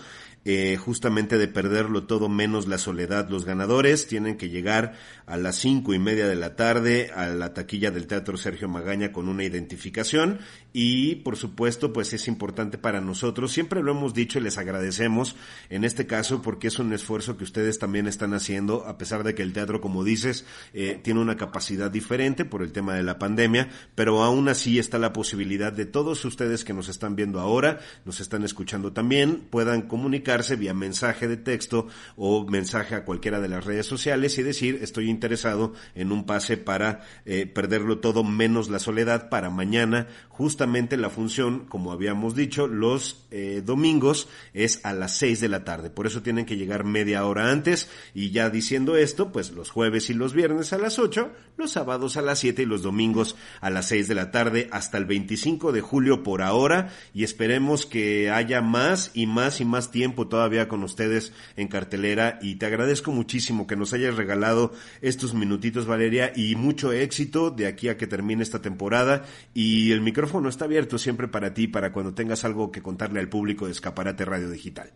eh, 0.46 0.78
justamente 0.78 1.38
de 1.38 1.48
perderlo 1.48 2.04
todo 2.04 2.30
menos 2.30 2.68
la 2.68 2.78
soledad. 2.78 3.30
Los 3.30 3.46
ganadores 3.46 4.08
tienen 4.08 4.38
que 4.38 4.50
llegar 4.50 4.94
a 5.26 5.38
las 5.38 5.58
cinco 5.58 5.94
y 5.94 6.00
media 6.00 6.28
de 6.28 6.36
la 6.36 6.56
tarde 6.56 7.12
a 7.16 7.28
la 7.28 7.54
taquilla 7.54 7.92
del 7.92 8.08
Teatro 8.08 8.38
Sergio 8.38 8.68
Magaña 8.68 9.12
con 9.12 9.30
una 9.30 9.44
identificación 9.44 10.40
y 10.74 11.16
por 11.18 11.38
supuesto 11.38 11.94
pues 11.94 12.14
es 12.14 12.28
importante 12.28 12.78
para 12.78 13.02
nosotros, 13.02 13.52
siempre 13.52 13.84
lo 13.84 13.92
hemos 13.92 14.14
dicho 14.14 14.40
y 14.40 14.42
les 14.42 14.58
agradecemos 14.58 15.36
en 15.70 15.84
este 15.84 16.08
caso 16.08 16.42
porque 16.42 16.68
es 16.68 16.80
un 16.80 16.94
esfuerzo 16.94 17.38
que 17.38 17.44
ustedes 17.44 17.80
también 17.80 18.08
están 18.08 18.34
haciendo 18.34 18.86
a 18.88 18.98
pesar 18.98 19.24
de 19.24 19.36
que 19.36 19.44
el 19.44 19.54
teatro 19.54 19.82
como 19.82 20.04
dices 20.04 20.46
eh, 20.74 21.00
tiene 21.04 21.20
una 21.20 21.38
capacidad 21.38 21.92
diferente 21.92 22.46
por 22.46 22.64
el 22.64 22.72
tema 22.72 22.96
de 22.96 23.04
la 23.04 23.20
pandemia, 23.20 23.70
pero 23.96 24.24
aún 24.24 24.48
así 24.50 24.80
está 24.80 24.98
la 24.98 25.14
posibilidad 25.14 25.74
de 25.74 25.86
todos 25.86 26.24
ustedes 26.26 26.64
que 26.64 26.74
nos 26.74 26.90
están 26.90 27.16
viendo 27.16 27.40
ahora, 27.40 27.80
nos 28.06 28.20
están 28.20 28.44
escuchando 28.44 28.94
también, 28.94 29.48
puedan 29.50 29.84
comunicarse 30.30 30.58
vía 30.58 30.74
mensaje 30.76 31.28
de 31.28 31.38
texto 31.38 31.88
o 32.16 32.46
mensaje 32.46 32.94
a 32.94 33.04
cualquiera 33.04 33.40
de 33.40 33.48
las 33.48 33.66
redes 33.66 33.88
sociales 33.88 34.38
y 34.38 34.44
decir 34.44 34.80
estoy 34.84 35.10
interesado 35.10 35.74
en 35.96 36.12
un 36.12 36.26
pase 36.26 36.56
para 36.58 37.02
eh, 37.26 37.48
perderlo 37.48 37.98
todo 37.98 38.24
menos 38.24 38.70
la 38.70 38.78
soledad 38.78 39.30
para 39.30 39.50
mañana. 39.50 40.08
Justamente 40.30 40.98
la 40.98 41.10
función, 41.10 41.66
como 41.68 41.92
habíamos 41.92 42.36
dicho, 42.36 42.68
los 42.68 43.28
eh, 43.32 43.62
domingos 43.66 44.30
es 44.54 44.80
a 44.86 44.94
las 44.94 45.18
6 45.18 45.42
de 45.42 45.50
la 45.50 45.64
tarde. 45.64 45.90
Por 45.90 46.08
eso 46.08 46.22
tienen 46.22 46.46
que 46.46 46.58
llegar 46.58 46.84
media 46.84 47.26
hora 47.26 47.52
antes. 47.52 47.90
Y 48.14 48.32
ya 48.32 48.50
diciendo 48.50 48.96
esto, 48.96 49.32
pues 49.32 49.52
los 49.52 49.70
jueves 49.70 50.10
y 50.10 50.14
los 50.14 50.34
viernes 50.34 50.72
a 50.72 50.78
las 50.78 50.98
8, 50.98 51.32
los 51.58 51.72
sábados 51.72 52.16
a 52.16 52.22
las 52.22 52.40
7 52.40 52.62
y 52.62 52.66
los 52.66 52.84
domingos 52.84 53.36
a 53.60 53.70
las 53.70 53.88
6 53.88 54.08
de 54.08 54.16
la 54.16 54.32
tarde 54.32 54.70
hasta 54.72 54.98
el 54.98 55.06
25 55.06 55.72
de 55.72 55.82
julio 55.82 56.24
por 56.24 56.42
ahora. 56.42 56.90
Y 57.14 57.24
esperemos 57.24 57.86
que 57.86 58.30
haya 58.30 58.62
más 58.62 59.12
y 59.14 59.28
más 59.28 59.60
y 59.60 59.66
más 59.66 59.92
todavía 60.28 60.68
con 60.68 60.84
ustedes 60.84 61.34
en 61.56 61.68
cartelera. 61.68 62.40
Y 62.42 62.56
te 62.56 62.66
agradezco 62.66 63.12
muchísimo 63.12 63.68
que 63.68 63.76
nos 63.76 63.94
hayas 63.94 64.16
regalado 64.16 64.74
estos 65.02 65.34
minutitos, 65.34 65.86
Valeria, 65.86 66.32
y 66.36 66.56
mucho 66.56 66.92
éxito 66.92 67.52
de 67.52 67.68
aquí 67.68 67.90
a 67.90 67.98
que 67.98 68.08
termine 68.08 68.44
esta 68.44 68.62
temporada. 68.62 69.24
Y 69.54 69.92
el 69.92 70.02
micrófono 70.02 70.50
está 70.50 70.66
abierto 70.66 70.98
siempre 70.98 71.28
para 71.28 71.54
ti, 71.54 71.68
para 71.68 71.92
cuando 71.92 72.14
tengas 72.14 72.44
algo 72.46 72.72
que 72.72 72.82
contarle 72.82 73.20
al 73.20 73.30
público 73.30 73.66
de 73.66 73.72
Escaparate 73.72 74.26
Radio 74.26 74.50
Digital. 74.50 74.92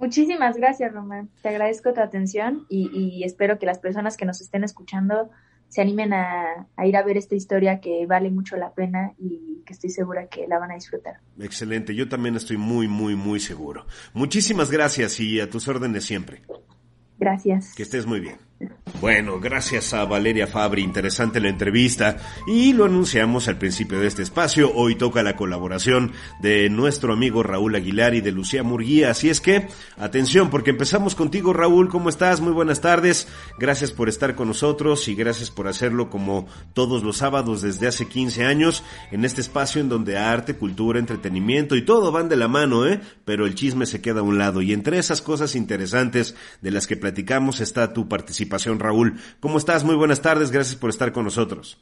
Muchísimas 0.00 0.56
gracias, 0.56 0.94
Román. 0.94 1.28
Te 1.42 1.50
agradezco 1.50 1.92
tu 1.92 2.00
atención 2.00 2.64
y, 2.70 3.22
espero 3.22 3.58
que 3.58 3.66
las 3.66 3.78
personas 3.78 4.16
que 4.16 4.24
nos 4.24 4.40
estén 4.40 4.64
escuchando 4.64 5.30
se 5.70 5.80
animen 5.80 6.12
a, 6.12 6.68
a, 6.76 6.86
ir 6.86 6.96
a 6.96 7.02
ver 7.02 7.16
esta 7.16 7.36
historia 7.36 7.80
que 7.80 8.04
vale 8.06 8.30
mucho 8.30 8.56
la 8.56 8.74
pena 8.74 9.14
y 9.18 9.62
que 9.64 9.72
estoy 9.72 9.90
segura 9.90 10.26
que 10.26 10.46
la 10.46 10.58
van 10.58 10.72
a 10.72 10.74
disfrutar. 10.74 11.20
Excelente, 11.38 11.94
yo 11.94 12.08
también 12.08 12.36
estoy 12.36 12.56
muy, 12.58 12.88
muy, 12.88 13.14
muy 13.14 13.40
seguro. 13.40 13.86
Muchísimas 14.12 14.70
gracias 14.70 15.18
y 15.20 15.40
a 15.40 15.48
tus 15.48 15.68
órdenes 15.68 16.04
siempre. 16.04 16.42
Gracias. 17.18 17.74
Que 17.74 17.84
estés 17.84 18.04
muy 18.04 18.20
bien. 18.20 18.49
Bueno, 19.00 19.40
gracias 19.40 19.94
a 19.94 20.04
Valeria 20.04 20.46
Fabri, 20.46 20.82
interesante 20.82 21.40
la 21.40 21.48
entrevista 21.48 22.18
y 22.46 22.74
lo 22.74 22.84
anunciamos 22.84 23.48
al 23.48 23.56
principio 23.56 23.98
de 23.98 24.06
este 24.06 24.22
espacio. 24.22 24.70
Hoy 24.74 24.96
toca 24.96 25.22
la 25.22 25.36
colaboración 25.36 26.12
de 26.42 26.68
nuestro 26.68 27.14
amigo 27.14 27.42
Raúl 27.42 27.76
Aguilar 27.76 28.14
y 28.14 28.20
de 28.20 28.32
Lucía 28.32 28.62
Murguía. 28.62 29.10
Así 29.10 29.30
es 29.30 29.40
que, 29.40 29.68
atención, 29.96 30.50
porque 30.50 30.70
empezamos 30.70 31.14
contigo 31.14 31.54
Raúl, 31.54 31.88
¿cómo 31.88 32.10
estás? 32.10 32.42
Muy 32.42 32.52
buenas 32.52 32.82
tardes. 32.82 33.26
Gracias 33.58 33.92
por 33.92 34.10
estar 34.10 34.34
con 34.34 34.48
nosotros 34.48 35.08
y 35.08 35.14
gracias 35.14 35.50
por 35.50 35.66
hacerlo 35.66 36.10
como 36.10 36.46
todos 36.74 37.02
los 37.02 37.16
sábados 37.16 37.62
desde 37.62 37.86
hace 37.86 38.06
15 38.06 38.44
años 38.44 38.84
en 39.10 39.24
este 39.24 39.40
espacio 39.40 39.80
en 39.80 39.88
donde 39.88 40.18
arte, 40.18 40.56
cultura, 40.56 40.98
entretenimiento 40.98 41.76
y 41.76 41.86
todo 41.86 42.12
van 42.12 42.28
de 42.28 42.36
la 42.36 42.48
mano, 42.48 42.86
¿eh? 42.86 43.00
Pero 43.24 43.46
el 43.46 43.54
chisme 43.54 43.86
se 43.86 44.02
queda 44.02 44.20
a 44.20 44.24
un 44.24 44.36
lado 44.36 44.60
y 44.60 44.74
entre 44.74 44.98
esas 44.98 45.22
cosas 45.22 45.56
interesantes 45.56 46.34
de 46.60 46.70
las 46.70 46.86
que 46.86 46.98
platicamos 46.98 47.60
está 47.60 47.94
tu 47.94 48.06
participación 48.06 48.49
Raúl. 48.78 49.14
¿Cómo 49.40 49.58
estás? 49.58 49.84
Muy 49.84 49.94
buenas 49.94 50.20
tardes, 50.22 50.50
gracias 50.50 50.76
por 50.76 50.90
estar 50.90 51.12
con 51.12 51.24
nosotros. 51.24 51.78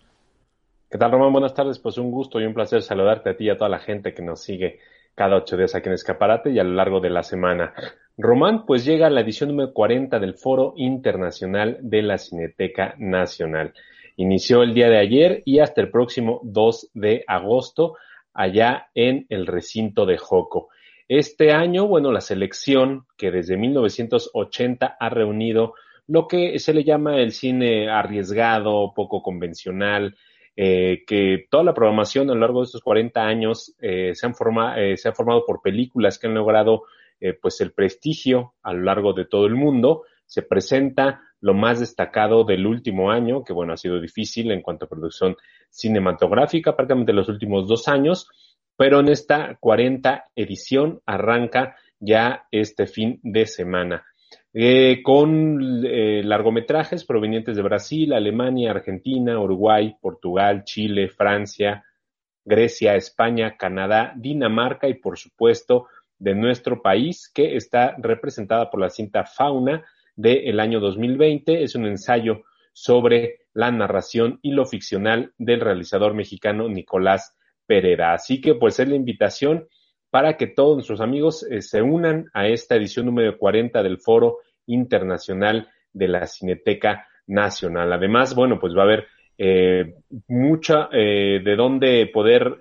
¿Qué 0.90 0.98
tal, 0.98 1.12
Román? 1.12 1.32
Buenas 1.32 1.54
tardes, 1.54 1.78
pues 1.78 1.98
un 1.98 2.10
gusto 2.10 2.40
y 2.40 2.44
un 2.44 2.54
placer 2.54 2.82
saludarte 2.82 3.30
a 3.30 3.36
ti 3.36 3.44
y 3.44 3.50
a 3.50 3.56
toda 3.56 3.68
la 3.68 3.78
gente 3.78 4.14
que 4.14 4.22
nos 4.22 4.42
sigue 4.42 4.78
cada 5.14 5.36
ocho 5.36 5.56
días 5.56 5.74
aquí 5.74 5.88
en 5.88 5.94
Escaparate 5.94 6.50
y 6.50 6.58
a 6.58 6.64
lo 6.64 6.74
largo 6.74 7.00
de 7.00 7.10
la 7.10 7.22
semana. 7.22 7.74
Román, 8.16 8.64
pues 8.64 8.84
llega 8.84 9.10
la 9.10 9.20
edición 9.20 9.50
número 9.50 9.72
40 9.72 10.18
del 10.18 10.34
Foro 10.34 10.74
Internacional 10.76 11.78
de 11.80 12.02
la 12.02 12.18
Cineteca 12.18 12.94
Nacional. 12.98 13.74
Inició 14.16 14.62
el 14.62 14.74
día 14.74 14.88
de 14.88 14.98
ayer 14.98 15.42
y 15.44 15.58
hasta 15.58 15.80
el 15.80 15.90
próximo 15.90 16.40
2 16.44 16.90
de 16.94 17.24
agosto 17.26 17.96
allá 18.32 18.88
en 18.94 19.26
el 19.28 19.46
recinto 19.46 20.06
de 20.06 20.18
Joco. 20.18 20.68
Este 21.08 21.52
año, 21.52 21.86
bueno, 21.86 22.12
la 22.12 22.20
selección 22.20 23.06
que 23.16 23.30
desde 23.30 23.56
1980 23.56 24.96
ha 24.98 25.08
reunido 25.08 25.74
lo 26.08 26.26
que 26.26 26.58
se 26.58 26.74
le 26.74 26.84
llama 26.84 27.20
el 27.20 27.32
cine 27.32 27.88
arriesgado, 27.88 28.92
poco 28.94 29.22
convencional, 29.22 30.16
eh, 30.56 31.04
que 31.06 31.46
toda 31.50 31.62
la 31.62 31.74
programación 31.74 32.30
a 32.30 32.34
lo 32.34 32.40
largo 32.40 32.60
de 32.60 32.64
estos 32.64 32.82
40 32.82 33.20
años 33.20 33.76
eh, 33.78 34.12
se, 34.14 34.26
han 34.26 34.34
eh, 34.76 34.96
se 34.96 35.08
ha 35.08 35.12
formado 35.12 35.44
por 35.46 35.62
películas 35.62 36.18
que 36.18 36.26
han 36.26 36.34
logrado 36.34 36.82
pues 37.42 37.60
el 37.60 37.72
prestigio 37.72 38.54
a 38.62 38.72
lo 38.72 38.84
largo 38.84 39.12
de 39.12 39.24
todo 39.24 39.46
el 39.46 39.56
mundo. 39.56 40.04
Se 40.24 40.42
presenta 40.42 41.20
lo 41.40 41.52
más 41.52 41.80
destacado 41.80 42.44
del 42.44 42.64
último 42.64 43.10
año, 43.10 43.42
que 43.42 43.52
bueno, 43.52 43.72
ha 43.72 43.76
sido 43.76 44.00
difícil 44.00 44.52
en 44.52 44.62
cuanto 44.62 44.84
a 44.84 44.88
producción 44.88 45.36
cinematográfica, 45.68 46.76
prácticamente 46.76 47.12
los 47.12 47.28
últimos 47.28 47.66
dos 47.66 47.88
años, 47.88 48.28
pero 48.76 49.00
en 49.00 49.08
esta 49.08 49.56
40 49.58 50.26
edición 50.36 51.00
arranca 51.06 51.74
ya 51.98 52.46
este 52.52 52.86
fin 52.86 53.18
de 53.24 53.46
semana. 53.46 54.04
Eh, 54.54 55.02
con 55.02 55.84
eh, 55.84 56.22
largometrajes 56.24 57.04
provenientes 57.04 57.54
de 57.56 57.62
Brasil, 57.62 58.12
Alemania, 58.14 58.70
Argentina, 58.70 59.38
Uruguay, 59.38 59.94
Portugal, 60.00 60.64
Chile, 60.64 61.08
Francia, 61.08 61.84
Grecia, 62.44 62.96
España, 62.96 63.56
Canadá, 63.58 64.14
Dinamarca 64.16 64.88
y 64.88 64.94
por 64.94 65.18
supuesto 65.18 65.88
de 66.18 66.34
nuestro 66.34 66.80
país, 66.80 67.30
que 67.32 67.56
está 67.56 67.94
representada 67.98 68.70
por 68.70 68.80
la 68.80 68.88
cinta 68.90 69.24
Fauna 69.24 69.84
del 70.16 70.58
año 70.58 70.80
2020. 70.80 71.62
Es 71.62 71.74
un 71.74 71.86
ensayo 71.86 72.44
sobre 72.72 73.40
la 73.52 73.70
narración 73.70 74.38
y 74.40 74.52
lo 74.52 74.64
ficcional 74.64 75.32
del 75.36 75.60
realizador 75.60 76.14
mexicano 76.14 76.68
Nicolás 76.68 77.36
Pereira. 77.66 78.14
Así 78.14 78.40
que 78.40 78.54
pues 78.54 78.80
es 78.80 78.88
la 78.88 78.96
invitación 78.96 79.68
para 80.10 80.36
que 80.36 80.46
todos 80.46 80.76
nuestros 80.76 81.00
amigos 81.00 81.46
eh, 81.50 81.62
se 81.62 81.82
unan 81.82 82.26
a 82.32 82.46
esta 82.48 82.76
edición 82.76 83.06
número 83.06 83.36
40 83.36 83.82
del 83.82 83.98
Foro 83.98 84.38
Internacional 84.66 85.68
de 85.92 86.08
la 86.08 86.26
Cineteca 86.26 87.06
Nacional. 87.26 87.92
Además, 87.92 88.34
bueno, 88.34 88.58
pues 88.58 88.74
va 88.74 88.82
a 88.82 88.84
haber 88.84 89.06
eh, 89.36 89.94
mucha 90.28 90.88
eh, 90.92 91.40
de 91.44 91.56
dónde 91.56 92.06
poder 92.12 92.58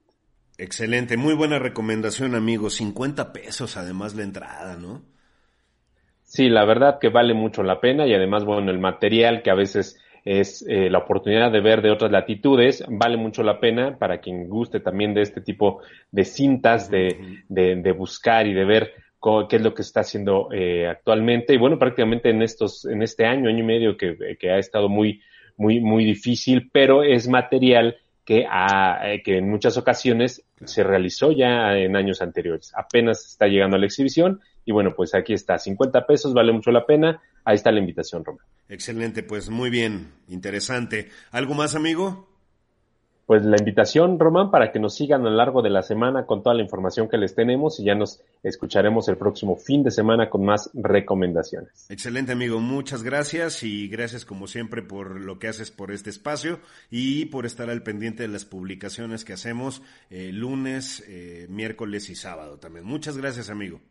Excelente, 0.60 1.16
muy 1.16 1.34
buena 1.34 1.60
recomendación, 1.60 2.34
amigo. 2.34 2.68
50 2.68 3.32
pesos 3.32 3.76
además 3.76 4.16
la 4.16 4.24
entrada, 4.24 4.76
¿no? 4.76 5.02
Sí, 6.24 6.48
la 6.48 6.64
verdad 6.64 6.98
que 7.00 7.10
vale 7.10 7.32
mucho 7.32 7.62
la 7.62 7.80
pena 7.80 8.08
y 8.08 8.12
además, 8.12 8.44
bueno, 8.44 8.72
el 8.72 8.80
material 8.80 9.42
que 9.42 9.50
a 9.52 9.54
veces 9.54 10.00
es 10.24 10.66
eh, 10.68 10.90
la 10.90 10.98
oportunidad 10.98 11.52
de 11.52 11.60
ver 11.60 11.80
de 11.80 11.92
otras 11.92 12.10
latitudes, 12.10 12.84
vale 12.88 13.16
mucho 13.16 13.44
la 13.44 13.60
pena 13.60 13.96
para 13.98 14.18
quien 14.18 14.48
guste 14.48 14.80
también 14.80 15.14
de 15.14 15.22
este 15.22 15.40
tipo 15.40 15.80
de 16.10 16.24
cintas, 16.24 16.90
de, 16.90 17.44
de, 17.48 17.92
buscar 17.92 18.48
y 18.48 18.52
de 18.52 18.64
ver 18.64 18.92
qué 19.48 19.56
es 19.56 19.62
lo 19.62 19.72
que 19.74 19.82
está 19.82 20.00
haciendo 20.00 20.48
eh, 20.52 20.88
actualmente. 20.88 21.54
Y 21.54 21.58
bueno, 21.58 21.78
prácticamente 21.78 22.30
en 22.30 22.42
estos, 22.42 22.84
en 22.84 23.02
este 23.02 23.26
año, 23.26 23.48
año 23.48 23.60
y 23.60 23.66
medio 23.66 23.96
que, 23.96 24.36
que 24.38 24.50
ha 24.50 24.58
estado 24.58 24.88
muy, 24.88 25.22
muy, 25.56 25.78
muy 25.78 26.04
difícil, 26.04 26.68
pero 26.72 27.04
es 27.04 27.28
material 27.28 27.96
que, 28.28 28.40
eh, 28.40 29.22
que 29.24 29.38
en 29.38 29.48
muchas 29.48 29.78
ocasiones 29.78 30.44
se 30.62 30.84
realizó 30.84 31.32
ya 31.32 31.74
en 31.78 31.96
años 31.96 32.20
anteriores. 32.20 32.72
Apenas 32.76 33.24
está 33.24 33.46
llegando 33.46 33.76
a 33.76 33.80
la 33.80 33.86
exhibición 33.86 34.42
y 34.66 34.72
bueno, 34.72 34.92
pues 34.94 35.14
aquí 35.14 35.32
está, 35.32 35.58
50 35.58 36.06
pesos, 36.06 36.34
vale 36.34 36.52
mucho 36.52 36.70
la 36.70 36.84
pena. 36.84 37.22
Ahí 37.42 37.54
está 37.54 37.72
la 37.72 37.80
invitación, 37.80 38.26
Román. 38.26 38.44
Excelente, 38.68 39.22
pues 39.22 39.48
muy 39.48 39.70
bien, 39.70 40.12
interesante. 40.28 41.08
¿Algo 41.30 41.54
más, 41.54 41.74
amigo? 41.74 42.28
Pues 43.28 43.44
la 43.44 43.58
invitación, 43.58 44.18
Román, 44.18 44.50
para 44.50 44.72
que 44.72 44.78
nos 44.78 44.94
sigan 44.94 45.20
a 45.20 45.24
lo 45.24 45.36
largo 45.36 45.60
de 45.60 45.68
la 45.68 45.82
semana 45.82 46.24
con 46.24 46.42
toda 46.42 46.54
la 46.54 46.62
información 46.62 47.10
que 47.10 47.18
les 47.18 47.34
tenemos 47.34 47.78
y 47.78 47.84
ya 47.84 47.94
nos 47.94 48.22
escucharemos 48.42 49.06
el 49.08 49.18
próximo 49.18 49.54
fin 49.54 49.82
de 49.82 49.90
semana 49.90 50.30
con 50.30 50.46
más 50.46 50.70
recomendaciones. 50.72 51.90
Excelente, 51.90 52.32
amigo. 52.32 52.58
Muchas 52.58 53.02
gracias 53.02 53.62
y 53.64 53.86
gracias 53.88 54.24
como 54.24 54.46
siempre 54.46 54.80
por 54.80 55.20
lo 55.20 55.38
que 55.38 55.48
haces 55.48 55.70
por 55.70 55.92
este 55.92 56.08
espacio 56.08 56.60
y 56.90 57.26
por 57.26 57.44
estar 57.44 57.68
al 57.68 57.82
pendiente 57.82 58.22
de 58.22 58.30
las 58.30 58.46
publicaciones 58.46 59.26
que 59.26 59.34
hacemos 59.34 59.82
eh, 60.08 60.32
lunes, 60.32 61.04
eh, 61.06 61.48
miércoles 61.50 62.08
y 62.08 62.14
sábado 62.14 62.58
también. 62.58 62.86
Muchas 62.86 63.18
gracias, 63.18 63.50
amigo. 63.50 63.82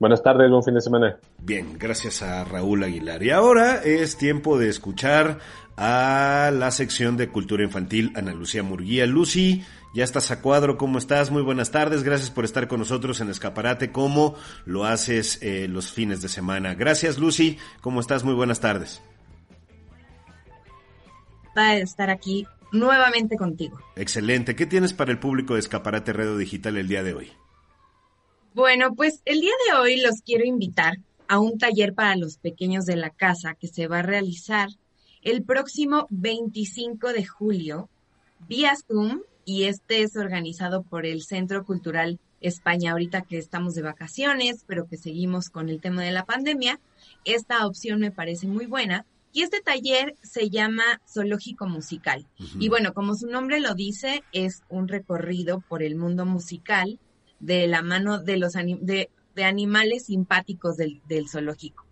Buenas 0.00 0.22
tardes, 0.22 0.48
buen 0.48 0.62
fin 0.62 0.74
de 0.74 0.80
semana. 0.80 1.18
Bien, 1.42 1.76
gracias 1.76 2.22
a 2.22 2.44
Raúl 2.44 2.84
Aguilar. 2.84 3.20
Y 3.24 3.30
ahora 3.30 3.82
es 3.82 4.16
tiempo 4.16 4.56
de 4.56 4.68
escuchar 4.68 5.40
a 5.76 6.52
la 6.54 6.70
sección 6.70 7.16
de 7.16 7.28
cultura 7.28 7.64
infantil 7.64 8.12
Ana 8.14 8.32
Lucía 8.32 8.62
Murguía. 8.62 9.06
Lucy, 9.06 9.64
ya 9.94 10.04
estás 10.04 10.30
a 10.30 10.40
cuadro, 10.40 10.76
¿cómo 10.76 10.98
estás? 10.98 11.32
Muy 11.32 11.42
buenas 11.42 11.72
tardes, 11.72 12.04
gracias 12.04 12.30
por 12.30 12.44
estar 12.44 12.68
con 12.68 12.78
nosotros 12.78 13.20
en 13.20 13.28
Escaparate, 13.28 13.90
¿cómo 13.90 14.36
lo 14.66 14.84
haces 14.84 15.42
eh, 15.42 15.66
los 15.68 15.90
fines 15.90 16.22
de 16.22 16.28
semana? 16.28 16.74
Gracias, 16.74 17.18
Lucy, 17.18 17.58
¿cómo 17.80 17.98
estás? 18.00 18.22
Muy 18.22 18.34
buenas 18.34 18.60
tardes. 18.60 19.02
Va 21.56 21.74
estar 21.74 22.08
aquí 22.08 22.46
nuevamente 22.70 23.36
contigo. 23.36 23.80
Excelente, 23.96 24.54
¿qué 24.54 24.66
tienes 24.66 24.92
para 24.92 25.10
el 25.10 25.18
público 25.18 25.54
de 25.54 25.60
Escaparate 25.60 26.12
Radio 26.12 26.36
Digital 26.36 26.76
el 26.76 26.86
día 26.86 27.02
de 27.02 27.14
hoy? 27.14 27.32
Bueno, 28.58 28.92
pues 28.96 29.22
el 29.24 29.40
día 29.40 29.52
de 29.68 29.78
hoy 29.78 30.00
los 30.00 30.20
quiero 30.20 30.44
invitar 30.44 30.98
a 31.28 31.38
un 31.38 31.58
taller 31.58 31.94
para 31.94 32.16
los 32.16 32.38
pequeños 32.38 32.86
de 32.86 32.96
la 32.96 33.10
casa 33.10 33.54
que 33.54 33.68
se 33.68 33.86
va 33.86 34.00
a 34.00 34.02
realizar 34.02 34.68
el 35.22 35.44
próximo 35.44 36.08
25 36.10 37.12
de 37.12 37.24
julio 37.24 37.88
vía 38.48 38.74
Zoom 38.74 39.20
y 39.44 39.66
este 39.66 40.02
es 40.02 40.16
organizado 40.16 40.82
por 40.82 41.06
el 41.06 41.22
Centro 41.22 41.64
Cultural 41.64 42.18
España 42.40 42.90
ahorita 42.90 43.22
que 43.22 43.38
estamos 43.38 43.76
de 43.76 43.82
vacaciones, 43.82 44.64
pero 44.66 44.88
que 44.88 44.96
seguimos 44.96 45.50
con 45.50 45.68
el 45.68 45.80
tema 45.80 46.02
de 46.02 46.10
la 46.10 46.24
pandemia. 46.24 46.80
Esta 47.24 47.64
opción 47.64 48.00
me 48.00 48.10
parece 48.10 48.48
muy 48.48 48.66
buena. 48.66 49.06
Y 49.32 49.42
este 49.42 49.60
taller 49.60 50.16
se 50.22 50.50
llama 50.50 51.00
Zoológico 51.08 51.68
Musical. 51.68 52.26
Y 52.58 52.70
bueno, 52.70 52.92
como 52.92 53.14
su 53.14 53.28
nombre 53.28 53.60
lo 53.60 53.76
dice, 53.76 54.24
es 54.32 54.62
un 54.68 54.88
recorrido 54.88 55.60
por 55.60 55.84
el 55.84 55.94
mundo 55.94 56.26
musical 56.26 56.98
de 57.38 57.66
la 57.66 57.82
mano 57.82 58.18
de 58.18 58.36
los 58.36 58.52
de, 58.52 59.10
de 59.34 59.44
animales 59.44 60.06
simpáticos 60.06 60.76
del, 60.76 61.00
del 61.06 61.28
zoológico. 61.28 61.86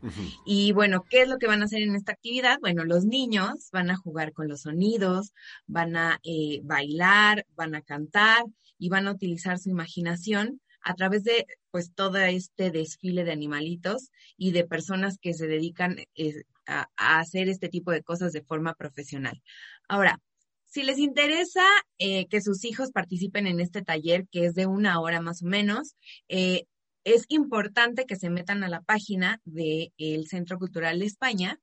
Y 0.44 0.72
bueno, 0.72 1.04
¿qué 1.08 1.22
es 1.22 1.28
lo 1.28 1.38
que 1.38 1.46
van 1.46 1.62
a 1.62 1.66
hacer 1.66 1.82
en 1.82 1.94
esta 1.94 2.12
actividad? 2.12 2.58
Bueno, 2.60 2.84
los 2.84 3.04
niños 3.04 3.70
van 3.72 3.90
a 3.90 3.96
jugar 3.96 4.32
con 4.32 4.48
los 4.48 4.62
sonidos, 4.62 5.32
van 5.66 5.96
a 5.96 6.18
eh, 6.24 6.60
bailar, 6.64 7.46
van 7.56 7.74
a 7.74 7.82
cantar 7.82 8.44
y 8.78 8.88
van 8.88 9.06
a 9.06 9.12
utilizar 9.12 9.58
su 9.58 9.70
imaginación 9.70 10.60
a 10.82 10.94
través 10.94 11.24
de 11.24 11.46
pues 11.70 11.92
todo 11.92 12.18
este 12.18 12.70
desfile 12.70 13.24
de 13.24 13.32
animalitos 13.32 14.10
y 14.36 14.52
de 14.52 14.64
personas 14.64 15.18
que 15.18 15.34
se 15.34 15.46
dedican 15.46 15.96
eh, 16.14 16.42
a, 16.66 16.88
hacer 16.96 17.48
este 17.48 17.68
tipo 17.68 17.90
de 17.90 18.02
cosas 18.02 18.32
de 18.32 18.42
forma 18.42 18.74
profesional. 18.74 19.42
Ahora, 19.88 20.20
si 20.66 20.82
les 20.82 20.98
interesa 20.98 21.64
eh, 21.98 22.26
que 22.26 22.40
sus 22.40 22.64
hijos 22.64 22.90
participen 22.92 23.46
en 23.46 23.60
este 23.60 23.82
taller, 23.82 24.26
que 24.30 24.46
es 24.46 24.54
de 24.54 24.66
una 24.66 25.00
hora 25.00 25.20
más 25.20 25.42
o 25.42 25.46
menos, 25.46 25.96
eh, 26.28 26.64
es 27.04 27.24
importante 27.28 28.04
que 28.04 28.16
se 28.16 28.30
metan 28.30 28.64
a 28.64 28.68
la 28.68 28.82
página 28.82 29.40
del 29.44 30.26
Centro 30.28 30.58
Cultural 30.58 30.98
de 30.98 31.06
España 31.06 31.60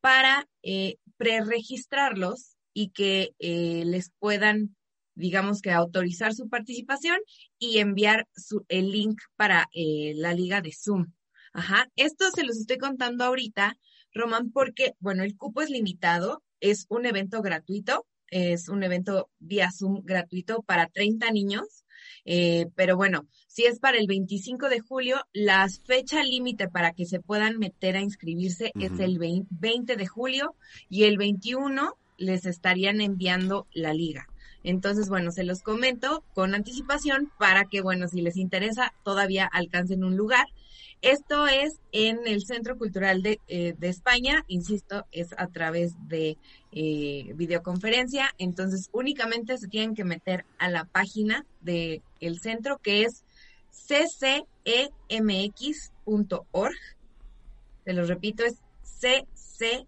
para 0.00 0.48
eh, 0.62 0.96
preregistrarlos 1.16 2.56
y 2.72 2.90
que 2.90 3.34
les 3.38 4.10
puedan 4.18 4.74
digamos 5.14 5.60
que 5.60 5.70
autorizar 5.70 6.34
su 6.34 6.48
participación 6.48 7.18
y 7.58 7.78
enviar 7.78 8.26
su, 8.34 8.64
el 8.68 8.90
link 8.90 9.20
para 9.36 9.68
eh, 9.72 10.12
la 10.16 10.34
liga 10.34 10.60
de 10.60 10.72
Zoom. 10.72 11.12
Ajá, 11.52 11.88
esto 11.96 12.30
se 12.34 12.44
los 12.44 12.56
estoy 12.56 12.78
contando 12.78 13.24
ahorita, 13.24 13.76
Román, 14.12 14.50
porque, 14.50 14.94
bueno, 14.98 15.22
el 15.22 15.36
cupo 15.36 15.62
es 15.62 15.70
limitado, 15.70 16.42
es 16.60 16.86
un 16.88 17.06
evento 17.06 17.42
gratuito, 17.42 18.06
es 18.30 18.68
un 18.68 18.82
evento 18.82 19.30
vía 19.38 19.70
Zoom 19.70 20.02
gratuito 20.04 20.62
para 20.62 20.86
30 20.86 21.30
niños, 21.30 21.84
eh, 22.24 22.66
pero 22.74 22.96
bueno, 22.96 23.26
si 23.46 23.64
es 23.64 23.78
para 23.78 23.98
el 23.98 24.06
25 24.06 24.68
de 24.68 24.80
julio, 24.80 25.20
la 25.32 25.68
fecha 25.84 26.22
límite 26.22 26.68
para 26.68 26.92
que 26.92 27.06
se 27.06 27.20
puedan 27.20 27.58
meter 27.58 27.96
a 27.96 28.00
inscribirse 28.00 28.72
es 28.80 28.98
el 28.98 29.18
20 29.18 29.96
de 29.96 30.06
julio 30.06 30.54
y 30.88 31.04
el 31.04 31.18
21 31.18 31.96
les 32.16 32.46
estarían 32.46 33.00
enviando 33.00 33.66
la 33.72 33.92
liga. 33.92 34.26
Entonces, 34.62 35.10
bueno, 35.10 35.30
se 35.30 35.44
los 35.44 35.62
comento 35.62 36.24
con 36.32 36.54
anticipación 36.54 37.30
para 37.38 37.66
que, 37.66 37.82
bueno, 37.82 38.08
si 38.08 38.22
les 38.22 38.38
interesa, 38.38 38.94
todavía 39.04 39.46
alcancen 39.46 40.04
un 40.04 40.16
lugar. 40.16 40.46
Esto 41.04 41.46
es 41.46 41.80
en 41.92 42.26
el 42.26 42.44
Centro 42.46 42.78
Cultural 42.78 43.22
de, 43.22 43.38
eh, 43.46 43.76
España, 43.82 44.42
insisto, 44.48 45.04
es 45.12 45.34
a 45.36 45.48
través 45.48 45.92
de 46.08 46.38
eh, 46.72 47.30
videoconferencia, 47.34 48.34
entonces 48.38 48.88
únicamente 48.90 49.58
se 49.58 49.68
tienen 49.68 49.94
que 49.94 50.04
meter 50.04 50.46
a 50.56 50.70
la 50.70 50.86
página 50.86 51.44
del 51.60 52.00
el 52.20 52.40
centro 52.40 52.78
que 52.78 53.02
es 53.02 53.22
ccemx.org. 53.70 54.46
Se 57.84 57.92
los 57.92 58.08
repito, 58.08 58.44
es 58.44 58.62
ccemx 58.82 59.84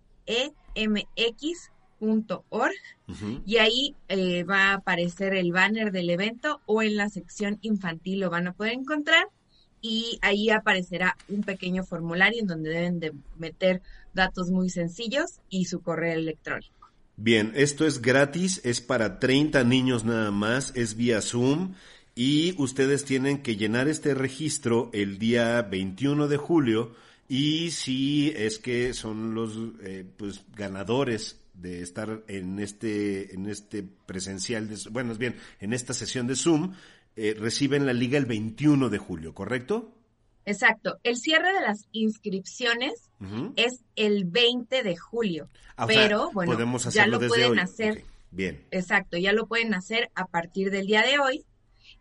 org. 2.51 2.75
Y 3.47 3.57
ahí 3.57 3.97
eh, 4.09 4.45
va 4.45 4.65
a 4.65 4.75
aparecer 4.75 5.33
el 5.33 5.51
banner 5.51 5.93
del 5.93 6.11
evento 6.11 6.61
o 6.67 6.83
en 6.83 6.97
la 6.97 7.09
sección 7.09 7.59
infantil 7.63 8.21
lo 8.21 8.29
van 8.29 8.49
a 8.49 8.53
poder 8.53 8.75
encontrar 8.75 9.31
y 9.87 10.19
ahí 10.21 10.51
aparecerá 10.51 11.17
un 11.29 11.43
pequeño 11.43 11.85
formulario 11.85 12.41
en 12.41 12.49
donde 12.49 12.71
deben 12.71 12.99
de 12.99 13.13
meter 13.39 13.83
datos 14.15 14.51
muy 14.51 14.69
sencillos 14.69 15.41
y 15.49 15.67
su 15.67 15.81
correo 15.81 16.15
electrónico. 16.15 16.91
Bien, 17.17 17.53
esto 17.55 17.87
es 17.87 18.03
gratis, 18.03 18.61
es 18.65 18.81
para 18.81 19.21
30 19.21 19.63
niños 19.65 20.05
nada 20.05 20.31
más, 20.33 20.73
es 20.75 20.97
vía 20.97 21.23
Zoom 21.23 21.75
y 22.17 22.55
ustedes 22.61 23.05
tienen 23.05 23.43
que 23.43 23.57
llenar 23.57 23.89
este 23.89 24.15
registro 24.15 24.91
el 24.93 25.19
día 25.19 25.63
21 25.63 26.27
de 26.27 26.37
julio 26.37 26.95
y 27.29 27.71
si 27.71 28.31
es 28.37 28.59
que 28.59 28.93
son 28.93 29.35
los 29.35 29.57
eh, 29.83 30.05
pues 30.17 30.45
ganadores 30.55 31.39
de 31.55 31.81
estar 31.81 32.23
en 32.29 32.59
este, 32.59 33.35
en 33.35 33.47
este 33.47 33.85
presencial, 34.05 34.69
de, 34.69 34.77
bueno, 34.91 35.13
es 35.13 35.19
bien, 35.19 35.37
en 35.61 35.73
esta 35.73 35.95
sesión 35.95 36.27
de 36.27 36.37
Zoom, 36.37 36.75
eh, 37.17 37.35
reciben 37.39 37.87
la 37.87 37.93
liga 37.93 38.19
el 38.19 38.27
21 38.27 38.89
de 38.89 38.99
julio, 38.99 39.35
¿correcto? 39.35 39.93
Exacto. 40.45 40.99
El 41.03 41.17
cierre 41.17 41.53
de 41.53 41.61
las 41.61 41.89
inscripciones 41.93 43.11
es 43.57 43.83
el 43.97 44.25
20 44.27 44.83
de 44.83 44.97
julio. 44.97 45.49
Ah, 45.77 45.87
pero 45.87 46.31
bueno, 46.33 46.79
ya 46.91 47.07
lo 47.07 47.19
pueden 47.19 47.59
hacer. 47.59 48.05
Bien. 48.31 48.65
Exacto, 48.71 49.17
ya 49.17 49.33
lo 49.33 49.47
pueden 49.47 49.75
hacer 49.75 50.11
a 50.15 50.27
partir 50.27 50.71
del 50.71 50.87
día 50.87 51.03
de 51.03 51.19
hoy. 51.19 51.45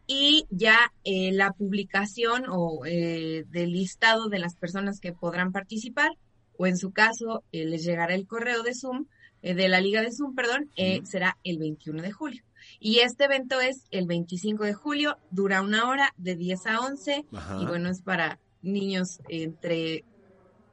Y 0.05 0.45
ya 0.51 0.91
eh, 1.03 1.31
la 1.31 1.51
publicación 1.53 2.43
o 2.47 2.85
eh, 2.85 3.45
del 3.49 3.71
listado 3.71 4.29
de 4.29 4.37
las 4.37 4.55
personas 4.55 4.99
que 4.99 5.13
podrán 5.13 5.51
participar, 5.51 6.11
o 6.57 6.67
en 6.67 6.77
su 6.77 6.91
caso, 6.91 7.43
les 7.51 7.83
llegará 7.83 8.13
el 8.13 8.27
correo 8.27 8.61
de 8.61 8.75
Zoom 8.75 9.07
eh, 9.45 9.53
de 9.53 9.69
la 9.69 9.79
Liga 9.79 10.01
de 10.01 10.11
Zoom, 10.11 10.33
perdón, 10.33 10.71
eh, 10.75 11.01
será 11.03 11.37
el 11.43 11.59
21 11.59 12.01
de 12.01 12.11
julio. 12.11 12.41
Y 12.79 12.99
este 12.99 13.25
evento 13.25 13.59
es 13.61 13.85
el 13.91 14.07
25 14.07 14.63
de 14.63 14.73
julio, 14.73 15.17
dura 15.31 15.61
una 15.61 15.89
hora 15.89 16.13
de 16.17 16.35
10 16.35 16.67
a 16.67 16.79
11 16.81 17.25
y 17.61 17.65
bueno, 17.65 17.89
es 17.89 18.01
para 18.01 18.39
niños 18.61 19.19
entre 19.29 20.03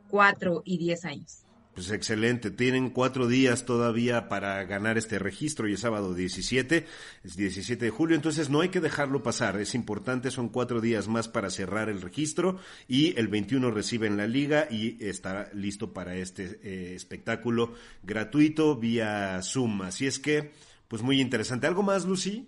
4 0.09 0.63
y 0.65 0.79
10 0.79 1.05
años. 1.05 1.43
Pues 1.75 1.91
excelente, 1.91 2.51
tienen 2.51 2.91
cuatro 2.91 3.27
días 3.27 3.65
todavía 3.65 4.29
para 4.29 4.63
ganar 4.65 4.99
este 4.99 5.19
registro 5.19 5.67
y 5.67 5.73
es 5.73 5.81
sábado 5.81 6.13
17, 6.13 6.85
es 7.25 7.37
17 7.37 7.87
de 7.87 7.91
julio, 7.91 8.15
entonces 8.15 8.51
no 8.51 8.61
hay 8.61 8.69
que 8.69 8.81
dejarlo 8.81 9.23
pasar, 9.23 9.59
es 9.59 9.75
importante, 9.75 10.31
son 10.31 10.51
cuatro 10.51 10.83
días 10.83 11.09
más 11.09 11.29
para 11.29 11.49
cerrar 11.49 11.89
el 11.89 12.03
registro 12.03 12.59
y 12.89 13.19
el 13.19 13.29
21 13.29 13.71
reciben 13.71 14.19
la 14.19 14.27
liga 14.27 14.69
y 14.71 15.03
estará 15.03 15.49
listo 15.55 15.95
para 15.95 16.15
este 16.15 16.61
eh, 16.63 16.95
espectáculo 16.95 17.73
gratuito 18.03 18.77
vía 18.77 19.41
Zoom, 19.43 19.81
así 19.81 20.07
es 20.07 20.19
que, 20.19 20.53
pues 20.93 21.01
muy 21.01 21.23
interesante. 21.23 21.67
¿Algo 21.67 21.83
más, 21.83 22.05
Lucy? 22.05 22.47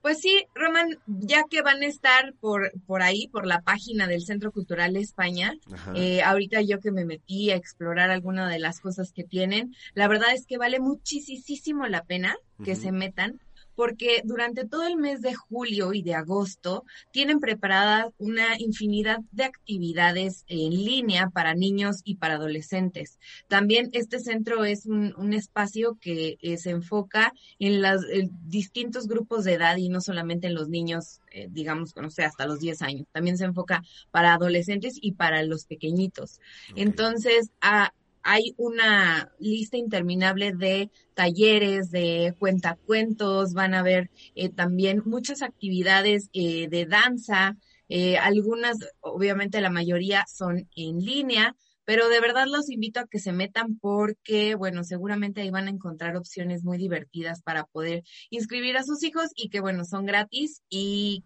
Pues 0.00 0.18
sí, 0.20 0.46
Roman, 0.52 0.98
ya 1.06 1.44
que 1.48 1.62
van 1.62 1.80
a 1.80 1.86
estar 1.86 2.34
por, 2.40 2.72
por 2.88 3.02
ahí, 3.02 3.28
por 3.28 3.46
la 3.46 3.60
página 3.60 4.08
del 4.08 4.22
Centro 4.22 4.50
Cultural 4.50 4.96
España, 4.96 5.54
eh, 5.94 6.22
ahorita 6.22 6.60
yo 6.62 6.80
que 6.80 6.90
me 6.90 7.04
metí 7.04 7.52
a 7.52 7.54
explorar 7.54 8.10
alguna 8.10 8.48
de 8.48 8.58
las 8.58 8.80
cosas 8.80 9.12
que 9.12 9.22
tienen, 9.22 9.76
la 9.94 10.08
verdad 10.08 10.34
es 10.34 10.44
que 10.44 10.58
vale 10.58 10.80
muchísimo 10.80 11.86
la 11.86 12.02
pena 12.02 12.34
que 12.64 12.74
se 12.74 12.90
metan 12.90 13.38
porque 13.74 14.22
durante 14.24 14.66
todo 14.66 14.86
el 14.86 14.96
mes 14.96 15.20
de 15.20 15.34
julio 15.34 15.92
y 15.92 16.02
de 16.02 16.14
agosto 16.14 16.84
tienen 17.10 17.40
preparadas 17.40 18.06
una 18.18 18.58
infinidad 18.58 19.20
de 19.30 19.44
actividades 19.44 20.44
en 20.46 20.70
línea 20.70 21.30
para 21.30 21.54
niños 21.54 22.00
y 22.04 22.16
para 22.16 22.34
adolescentes. 22.34 23.18
También 23.48 23.90
este 23.92 24.18
centro 24.18 24.64
es 24.64 24.86
un, 24.86 25.32
espacio 25.32 25.96
que 25.98 26.36
eh, 26.42 26.58
se 26.58 26.70
enfoca 26.70 27.32
en 27.58 27.80
los 27.80 28.02
distintos 28.44 29.06
grupos 29.06 29.44
de 29.44 29.54
edad 29.54 29.76
y 29.76 29.88
no 29.88 30.00
solamente 30.00 30.46
en 30.46 30.54
los 30.54 30.68
niños, 30.68 31.20
eh, 31.30 31.48
digamos, 31.50 31.96
no 31.96 32.10
sé, 32.10 32.24
hasta 32.24 32.46
los 32.46 32.60
10 32.60 32.82
años. 32.82 33.06
También 33.12 33.38
se 33.38 33.44
enfoca 33.44 33.82
para 34.10 34.34
adolescentes 34.34 34.98
y 35.00 35.12
para 35.12 35.42
los 35.42 35.64
pequeñitos. 35.64 36.40
Entonces, 36.76 37.50
a, 37.60 37.92
hay 38.22 38.54
una 38.56 39.32
lista 39.38 39.76
interminable 39.76 40.52
de 40.52 40.90
talleres, 41.14 41.90
de 41.90 42.34
cuentacuentos, 42.38 43.52
van 43.52 43.74
a 43.74 43.80
haber 43.80 44.10
eh, 44.34 44.48
también 44.48 45.02
muchas 45.04 45.42
actividades 45.42 46.30
eh, 46.32 46.68
de 46.68 46.86
danza, 46.86 47.56
eh, 47.88 48.16
algunas, 48.18 48.78
obviamente 49.00 49.60
la 49.60 49.70
mayoría 49.70 50.24
son 50.32 50.68
en 50.76 50.98
línea, 50.98 51.56
pero 51.84 52.08
de 52.08 52.20
verdad 52.20 52.46
los 52.46 52.70
invito 52.70 53.00
a 53.00 53.06
que 53.06 53.18
se 53.18 53.32
metan 53.32 53.78
porque, 53.78 54.54
bueno, 54.54 54.84
seguramente 54.84 55.42
ahí 55.42 55.50
van 55.50 55.66
a 55.66 55.70
encontrar 55.70 56.16
opciones 56.16 56.62
muy 56.64 56.78
divertidas 56.78 57.42
para 57.42 57.64
poder 57.64 58.04
inscribir 58.30 58.76
a 58.76 58.84
sus 58.84 59.02
hijos 59.02 59.30
y 59.34 59.48
que, 59.48 59.60
bueno, 59.60 59.84
son 59.84 60.06
gratis 60.06 60.62
y 60.70 61.24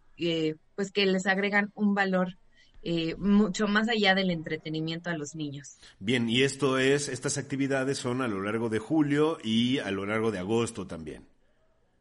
pues 0.74 0.92
que 0.92 1.04
les 1.04 1.26
agregan 1.26 1.70
un 1.74 1.94
valor 1.94 2.38
eh, 2.88 3.16
mucho 3.16 3.66
más 3.66 3.88
allá 3.88 4.14
del 4.14 4.30
entretenimiento 4.30 5.10
a 5.10 5.16
los 5.18 5.34
niños. 5.34 5.76
Bien, 5.98 6.30
y 6.30 6.42
esto 6.42 6.78
es, 6.78 7.08
estas 7.08 7.36
actividades 7.36 7.98
son 7.98 8.22
a 8.22 8.28
lo 8.28 8.40
largo 8.40 8.68
de 8.68 8.78
julio 8.78 9.38
y 9.42 9.78
a 9.78 9.90
lo 9.90 10.06
largo 10.06 10.30
de 10.30 10.38
agosto 10.38 10.86
también. 10.86 11.26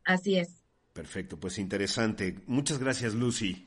Así 0.03 0.37
es. 0.37 0.61
Perfecto, 0.93 1.39
pues 1.39 1.57
interesante. 1.57 2.35
Muchas 2.45 2.77
gracias, 2.77 3.15
Lucy. 3.15 3.65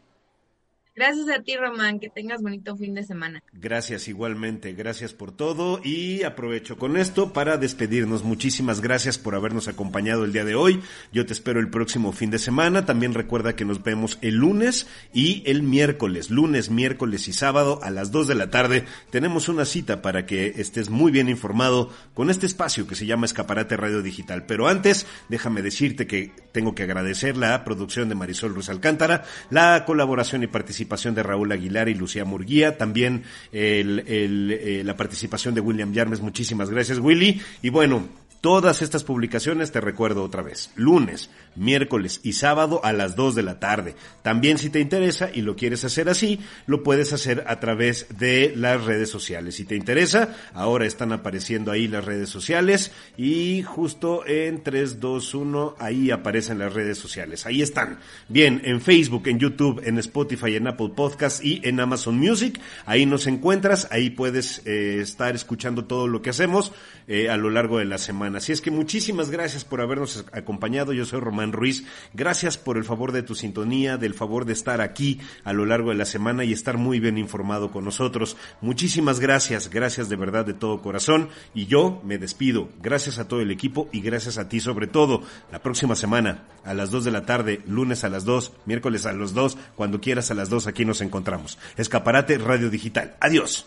Gracias 0.99 1.29
a 1.29 1.41
ti, 1.41 1.57
Román. 1.57 2.01
Que 2.01 2.09
tengas 2.09 2.43
bonito 2.43 2.77
fin 2.77 2.93
de 2.93 3.05
semana. 3.05 3.41
Gracias 3.53 4.09
igualmente. 4.09 4.73
Gracias 4.73 5.13
por 5.13 5.31
todo. 5.31 5.81
Y 5.85 6.25
aprovecho 6.25 6.77
con 6.77 6.97
esto 6.97 7.33
para 7.33 7.57
despedirnos. 7.57 8.25
Muchísimas 8.25 8.81
gracias 8.81 9.17
por 9.17 9.37
habernos 9.37 9.69
acompañado 9.69 10.25
el 10.25 10.33
día 10.33 10.45
de 10.45 10.57
hoy. 10.57 10.81
Yo 11.13 11.25
te 11.25 11.35
espero 11.35 11.61
el 11.61 11.71
próximo 11.71 12.11
fin 12.11 12.33
de 12.33 12.41
semana. 12.41 12.85
También 12.85 13.15
recuerda 13.15 13.55
que 13.55 13.65
nos 13.65 13.81
vemos 13.85 14.19
el 14.23 14.39
lunes 14.39 14.89
y 15.15 15.45
el 15.47 15.63
miércoles. 15.63 16.31
Lunes, 16.31 16.69
miércoles 16.69 17.29
y 17.29 17.33
sábado 17.33 17.79
a 17.85 17.91
las 17.91 18.11
2 18.11 18.27
de 18.27 18.35
la 18.35 18.51
tarde. 18.51 18.85
Tenemos 19.11 19.49
una 19.49 19.67
cita 19.67 20.03
para 20.03 20.27
que 20.27 20.55
estés 20.57 20.91
muy 20.91 21.13
bien 21.13 21.29
informado 21.29 21.93
con 22.13 22.29
este 22.29 22.47
espacio 22.47 22.89
que 22.89 22.97
se 22.97 23.07
llama 23.07 23.27
Escaparate 23.27 23.77
Radio 23.77 24.03
Digital. 24.03 24.47
Pero 24.47 24.67
antes, 24.67 25.07
déjame 25.29 25.63
decirte 25.63 26.09
que 26.09 26.33
tengo 26.51 26.75
que 26.75 26.83
agradecer 26.83 27.37
la 27.37 27.63
producción 27.63 28.09
de 28.09 28.17
Marisol 28.17 28.53
Ruiz 28.53 28.69
Alcántara, 28.69 29.23
la 29.51 29.85
colaboración 29.85 30.43
y 30.43 30.49
participación 30.49 30.88
participación 30.89 31.15
de 31.15 31.23
Raúl 31.23 31.53
Aguilar 31.53 31.89
y 31.89 31.95
Lucía 31.95 32.25
Murguía, 32.25 32.77
también 32.79 33.25
el, 33.53 34.03
eh, 34.07 34.83
la 34.85 34.97
participación 34.97 35.55
de 35.55 35.61
William 35.61 35.93
Yarmes. 35.93 36.21
Muchísimas 36.21 36.71
gracias, 36.71 36.99
Willy. 36.99 37.41
Y 37.63 37.71
bueno, 37.71 38.09
Todas 38.41 38.83
estas 38.83 39.03
publicaciones 39.03 39.73
te 39.73 39.81
recuerdo 39.81 40.23
otra 40.23 40.43
vez, 40.43 40.71
lunes, 40.77 41.29
miércoles 41.57 42.21
y 42.23 42.35
sábado 42.35 42.81
a 42.85 42.93
las 42.93 43.17
2 43.17 43.35
de 43.35 43.43
la 43.43 43.59
tarde. 43.59 43.97
También 44.23 44.59
si 44.59 44.71
te 44.71 44.79
interesa 44.79 45.29
y 45.35 45.43
lo 45.43 45.57
quieres 45.57 45.85
hacer 45.85 46.09
así, 46.09 46.39
lo 46.67 46.85
puedes 46.85 47.13
hacer 47.13 47.43
a 47.49 47.59
través 47.59 48.07
de 48.17 48.53
las 48.55 48.85
redes 48.85 49.11
sociales. 49.11 49.57
Si 49.57 49.65
te 49.65 49.75
interesa, 49.75 50.37
ahora 50.55 50.87
están 50.87 51.11
apareciendo 51.11 51.73
ahí 51.73 51.89
las 51.89 52.05
redes 52.05 52.29
sociales 52.29 52.93
y 53.17 53.63
justo 53.63 54.25
en 54.25 54.63
3, 54.63 55.01
2, 55.01 55.35
1 55.35 55.75
ahí 55.81 56.13
aparecen 56.13 56.61
las 56.61 56.73
redes 56.73 56.97
sociales. 56.97 57.45
Ahí 57.45 57.61
están. 57.61 57.99
Bien, 58.29 58.63
en 58.65 58.81
Facebook, 58.81 59.27
en 59.27 59.41
YouTube, 59.41 59.83
en 59.85 59.99
Spotify, 59.99 60.55
en 60.55 60.69
Apple 60.69 60.93
Podcasts 60.95 61.45
y 61.45 61.61
en 61.65 61.81
Amazon 61.81 62.17
Music. 62.17 62.61
Ahí 62.87 63.05
nos 63.05 63.27
encuentras, 63.27 63.89
ahí 63.91 64.11
puedes 64.11 64.63
eh, 64.65 65.01
estar 65.01 65.35
escuchando 65.35 65.87
todo 65.87 66.07
lo 66.07 66.23
que 66.23 66.31
hacemos 66.31 66.71
eh, 67.09 67.31
a 67.31 67.37
lo 67.37 67.51
largo 67.51 67.79
de 67.79 67.85
la 67.85 67.99
semana 67.99 68.28
Así 68.37 68.53
es 68.53 68.61
que 68.61 68.71
muchísimas 68.71 69.31
gracias 69.31 69.65
por 69.65 69.81
habernos 69.81 70.25
acompañado. 70.33 70.93
Yo 70.93 71.05
soy 71.05 71.21
Román 71.21 71.53
Ruiz. 71.53 71.85
Gracias 72.15 72.57
por 72.57 72.77
el 72.77 72.85
favor 72.85 73.13
de 73.13 73.23
tu 73.23 73.35
sintonía, 73.35 73.97
del 73.97 74.15
favor 74.15 74.45
de 74.45 74.53
estar 74.53 74.81
aquí 74.81 75.21
a 75.45 75.53
lo 75.53 75.67
largo 75.67 75.91
de 75.91 75.97
la 75.97 76.05
semana 76.05 76.45
y 76.45 76.53
estar 76.53 76.79
muy 76.79 77.01
bien 77.01 77.19
informado 77.19 77.71
con 77.71 77.85
nosotros. 77.85 78.37
Muchísimas 78.61 79.21
gracias, 79.21 79.71
gracias 79.71 80.09
de 80.09 80.17
verdad 80.17 80.47
de 80.47 80.55
todo 80.55 80.83
corazón. 80.83 81.29
Y 81.55 81.67
yo 81.67 82.01
me 82.05 82.19
despido. 82.19 82.69
Gracias 82.83 83.19
a 83.19 83.29
todo 83.29 83.41
el 83.41 83.51
equipo 83.51 83.89
y 83.93 84.01
gracias 84.01 84.39
a 84.39 84.49
ti 84.49 84.61
sobre 84.61 84.87
todo. 84.87 85.23
La 85.51 85.63
próxima 85.63 85.97
semana, 85.97 86.45
a 86.65 86.75
las 86.75 86.91
2 86.91 87.05
de 87.05 87.11
la 87.11 87.27
tarde, 87.27 87.63
lunes 87.67 88.05
a 88.05 88.09
las 88.09 88.25
2, 88.25 88.53
miércoles 88.67 89.07
a 89.07 89.13
las 89.13 89.35
2, 89.35 89.57
cuando 89.77 90.01
quieras 90.01 90.31
a 90.31 90.35
las 90.35 90.49
2, 90.49 90.67
aquí 90.67 90.85
nos 90.85 91.01
encontramos. 91.01 91.59
Escaparate 91.77 92.39
Radio 92.39 92.71
Digital. 92.71 93.17
Adiós. 93.21 93.67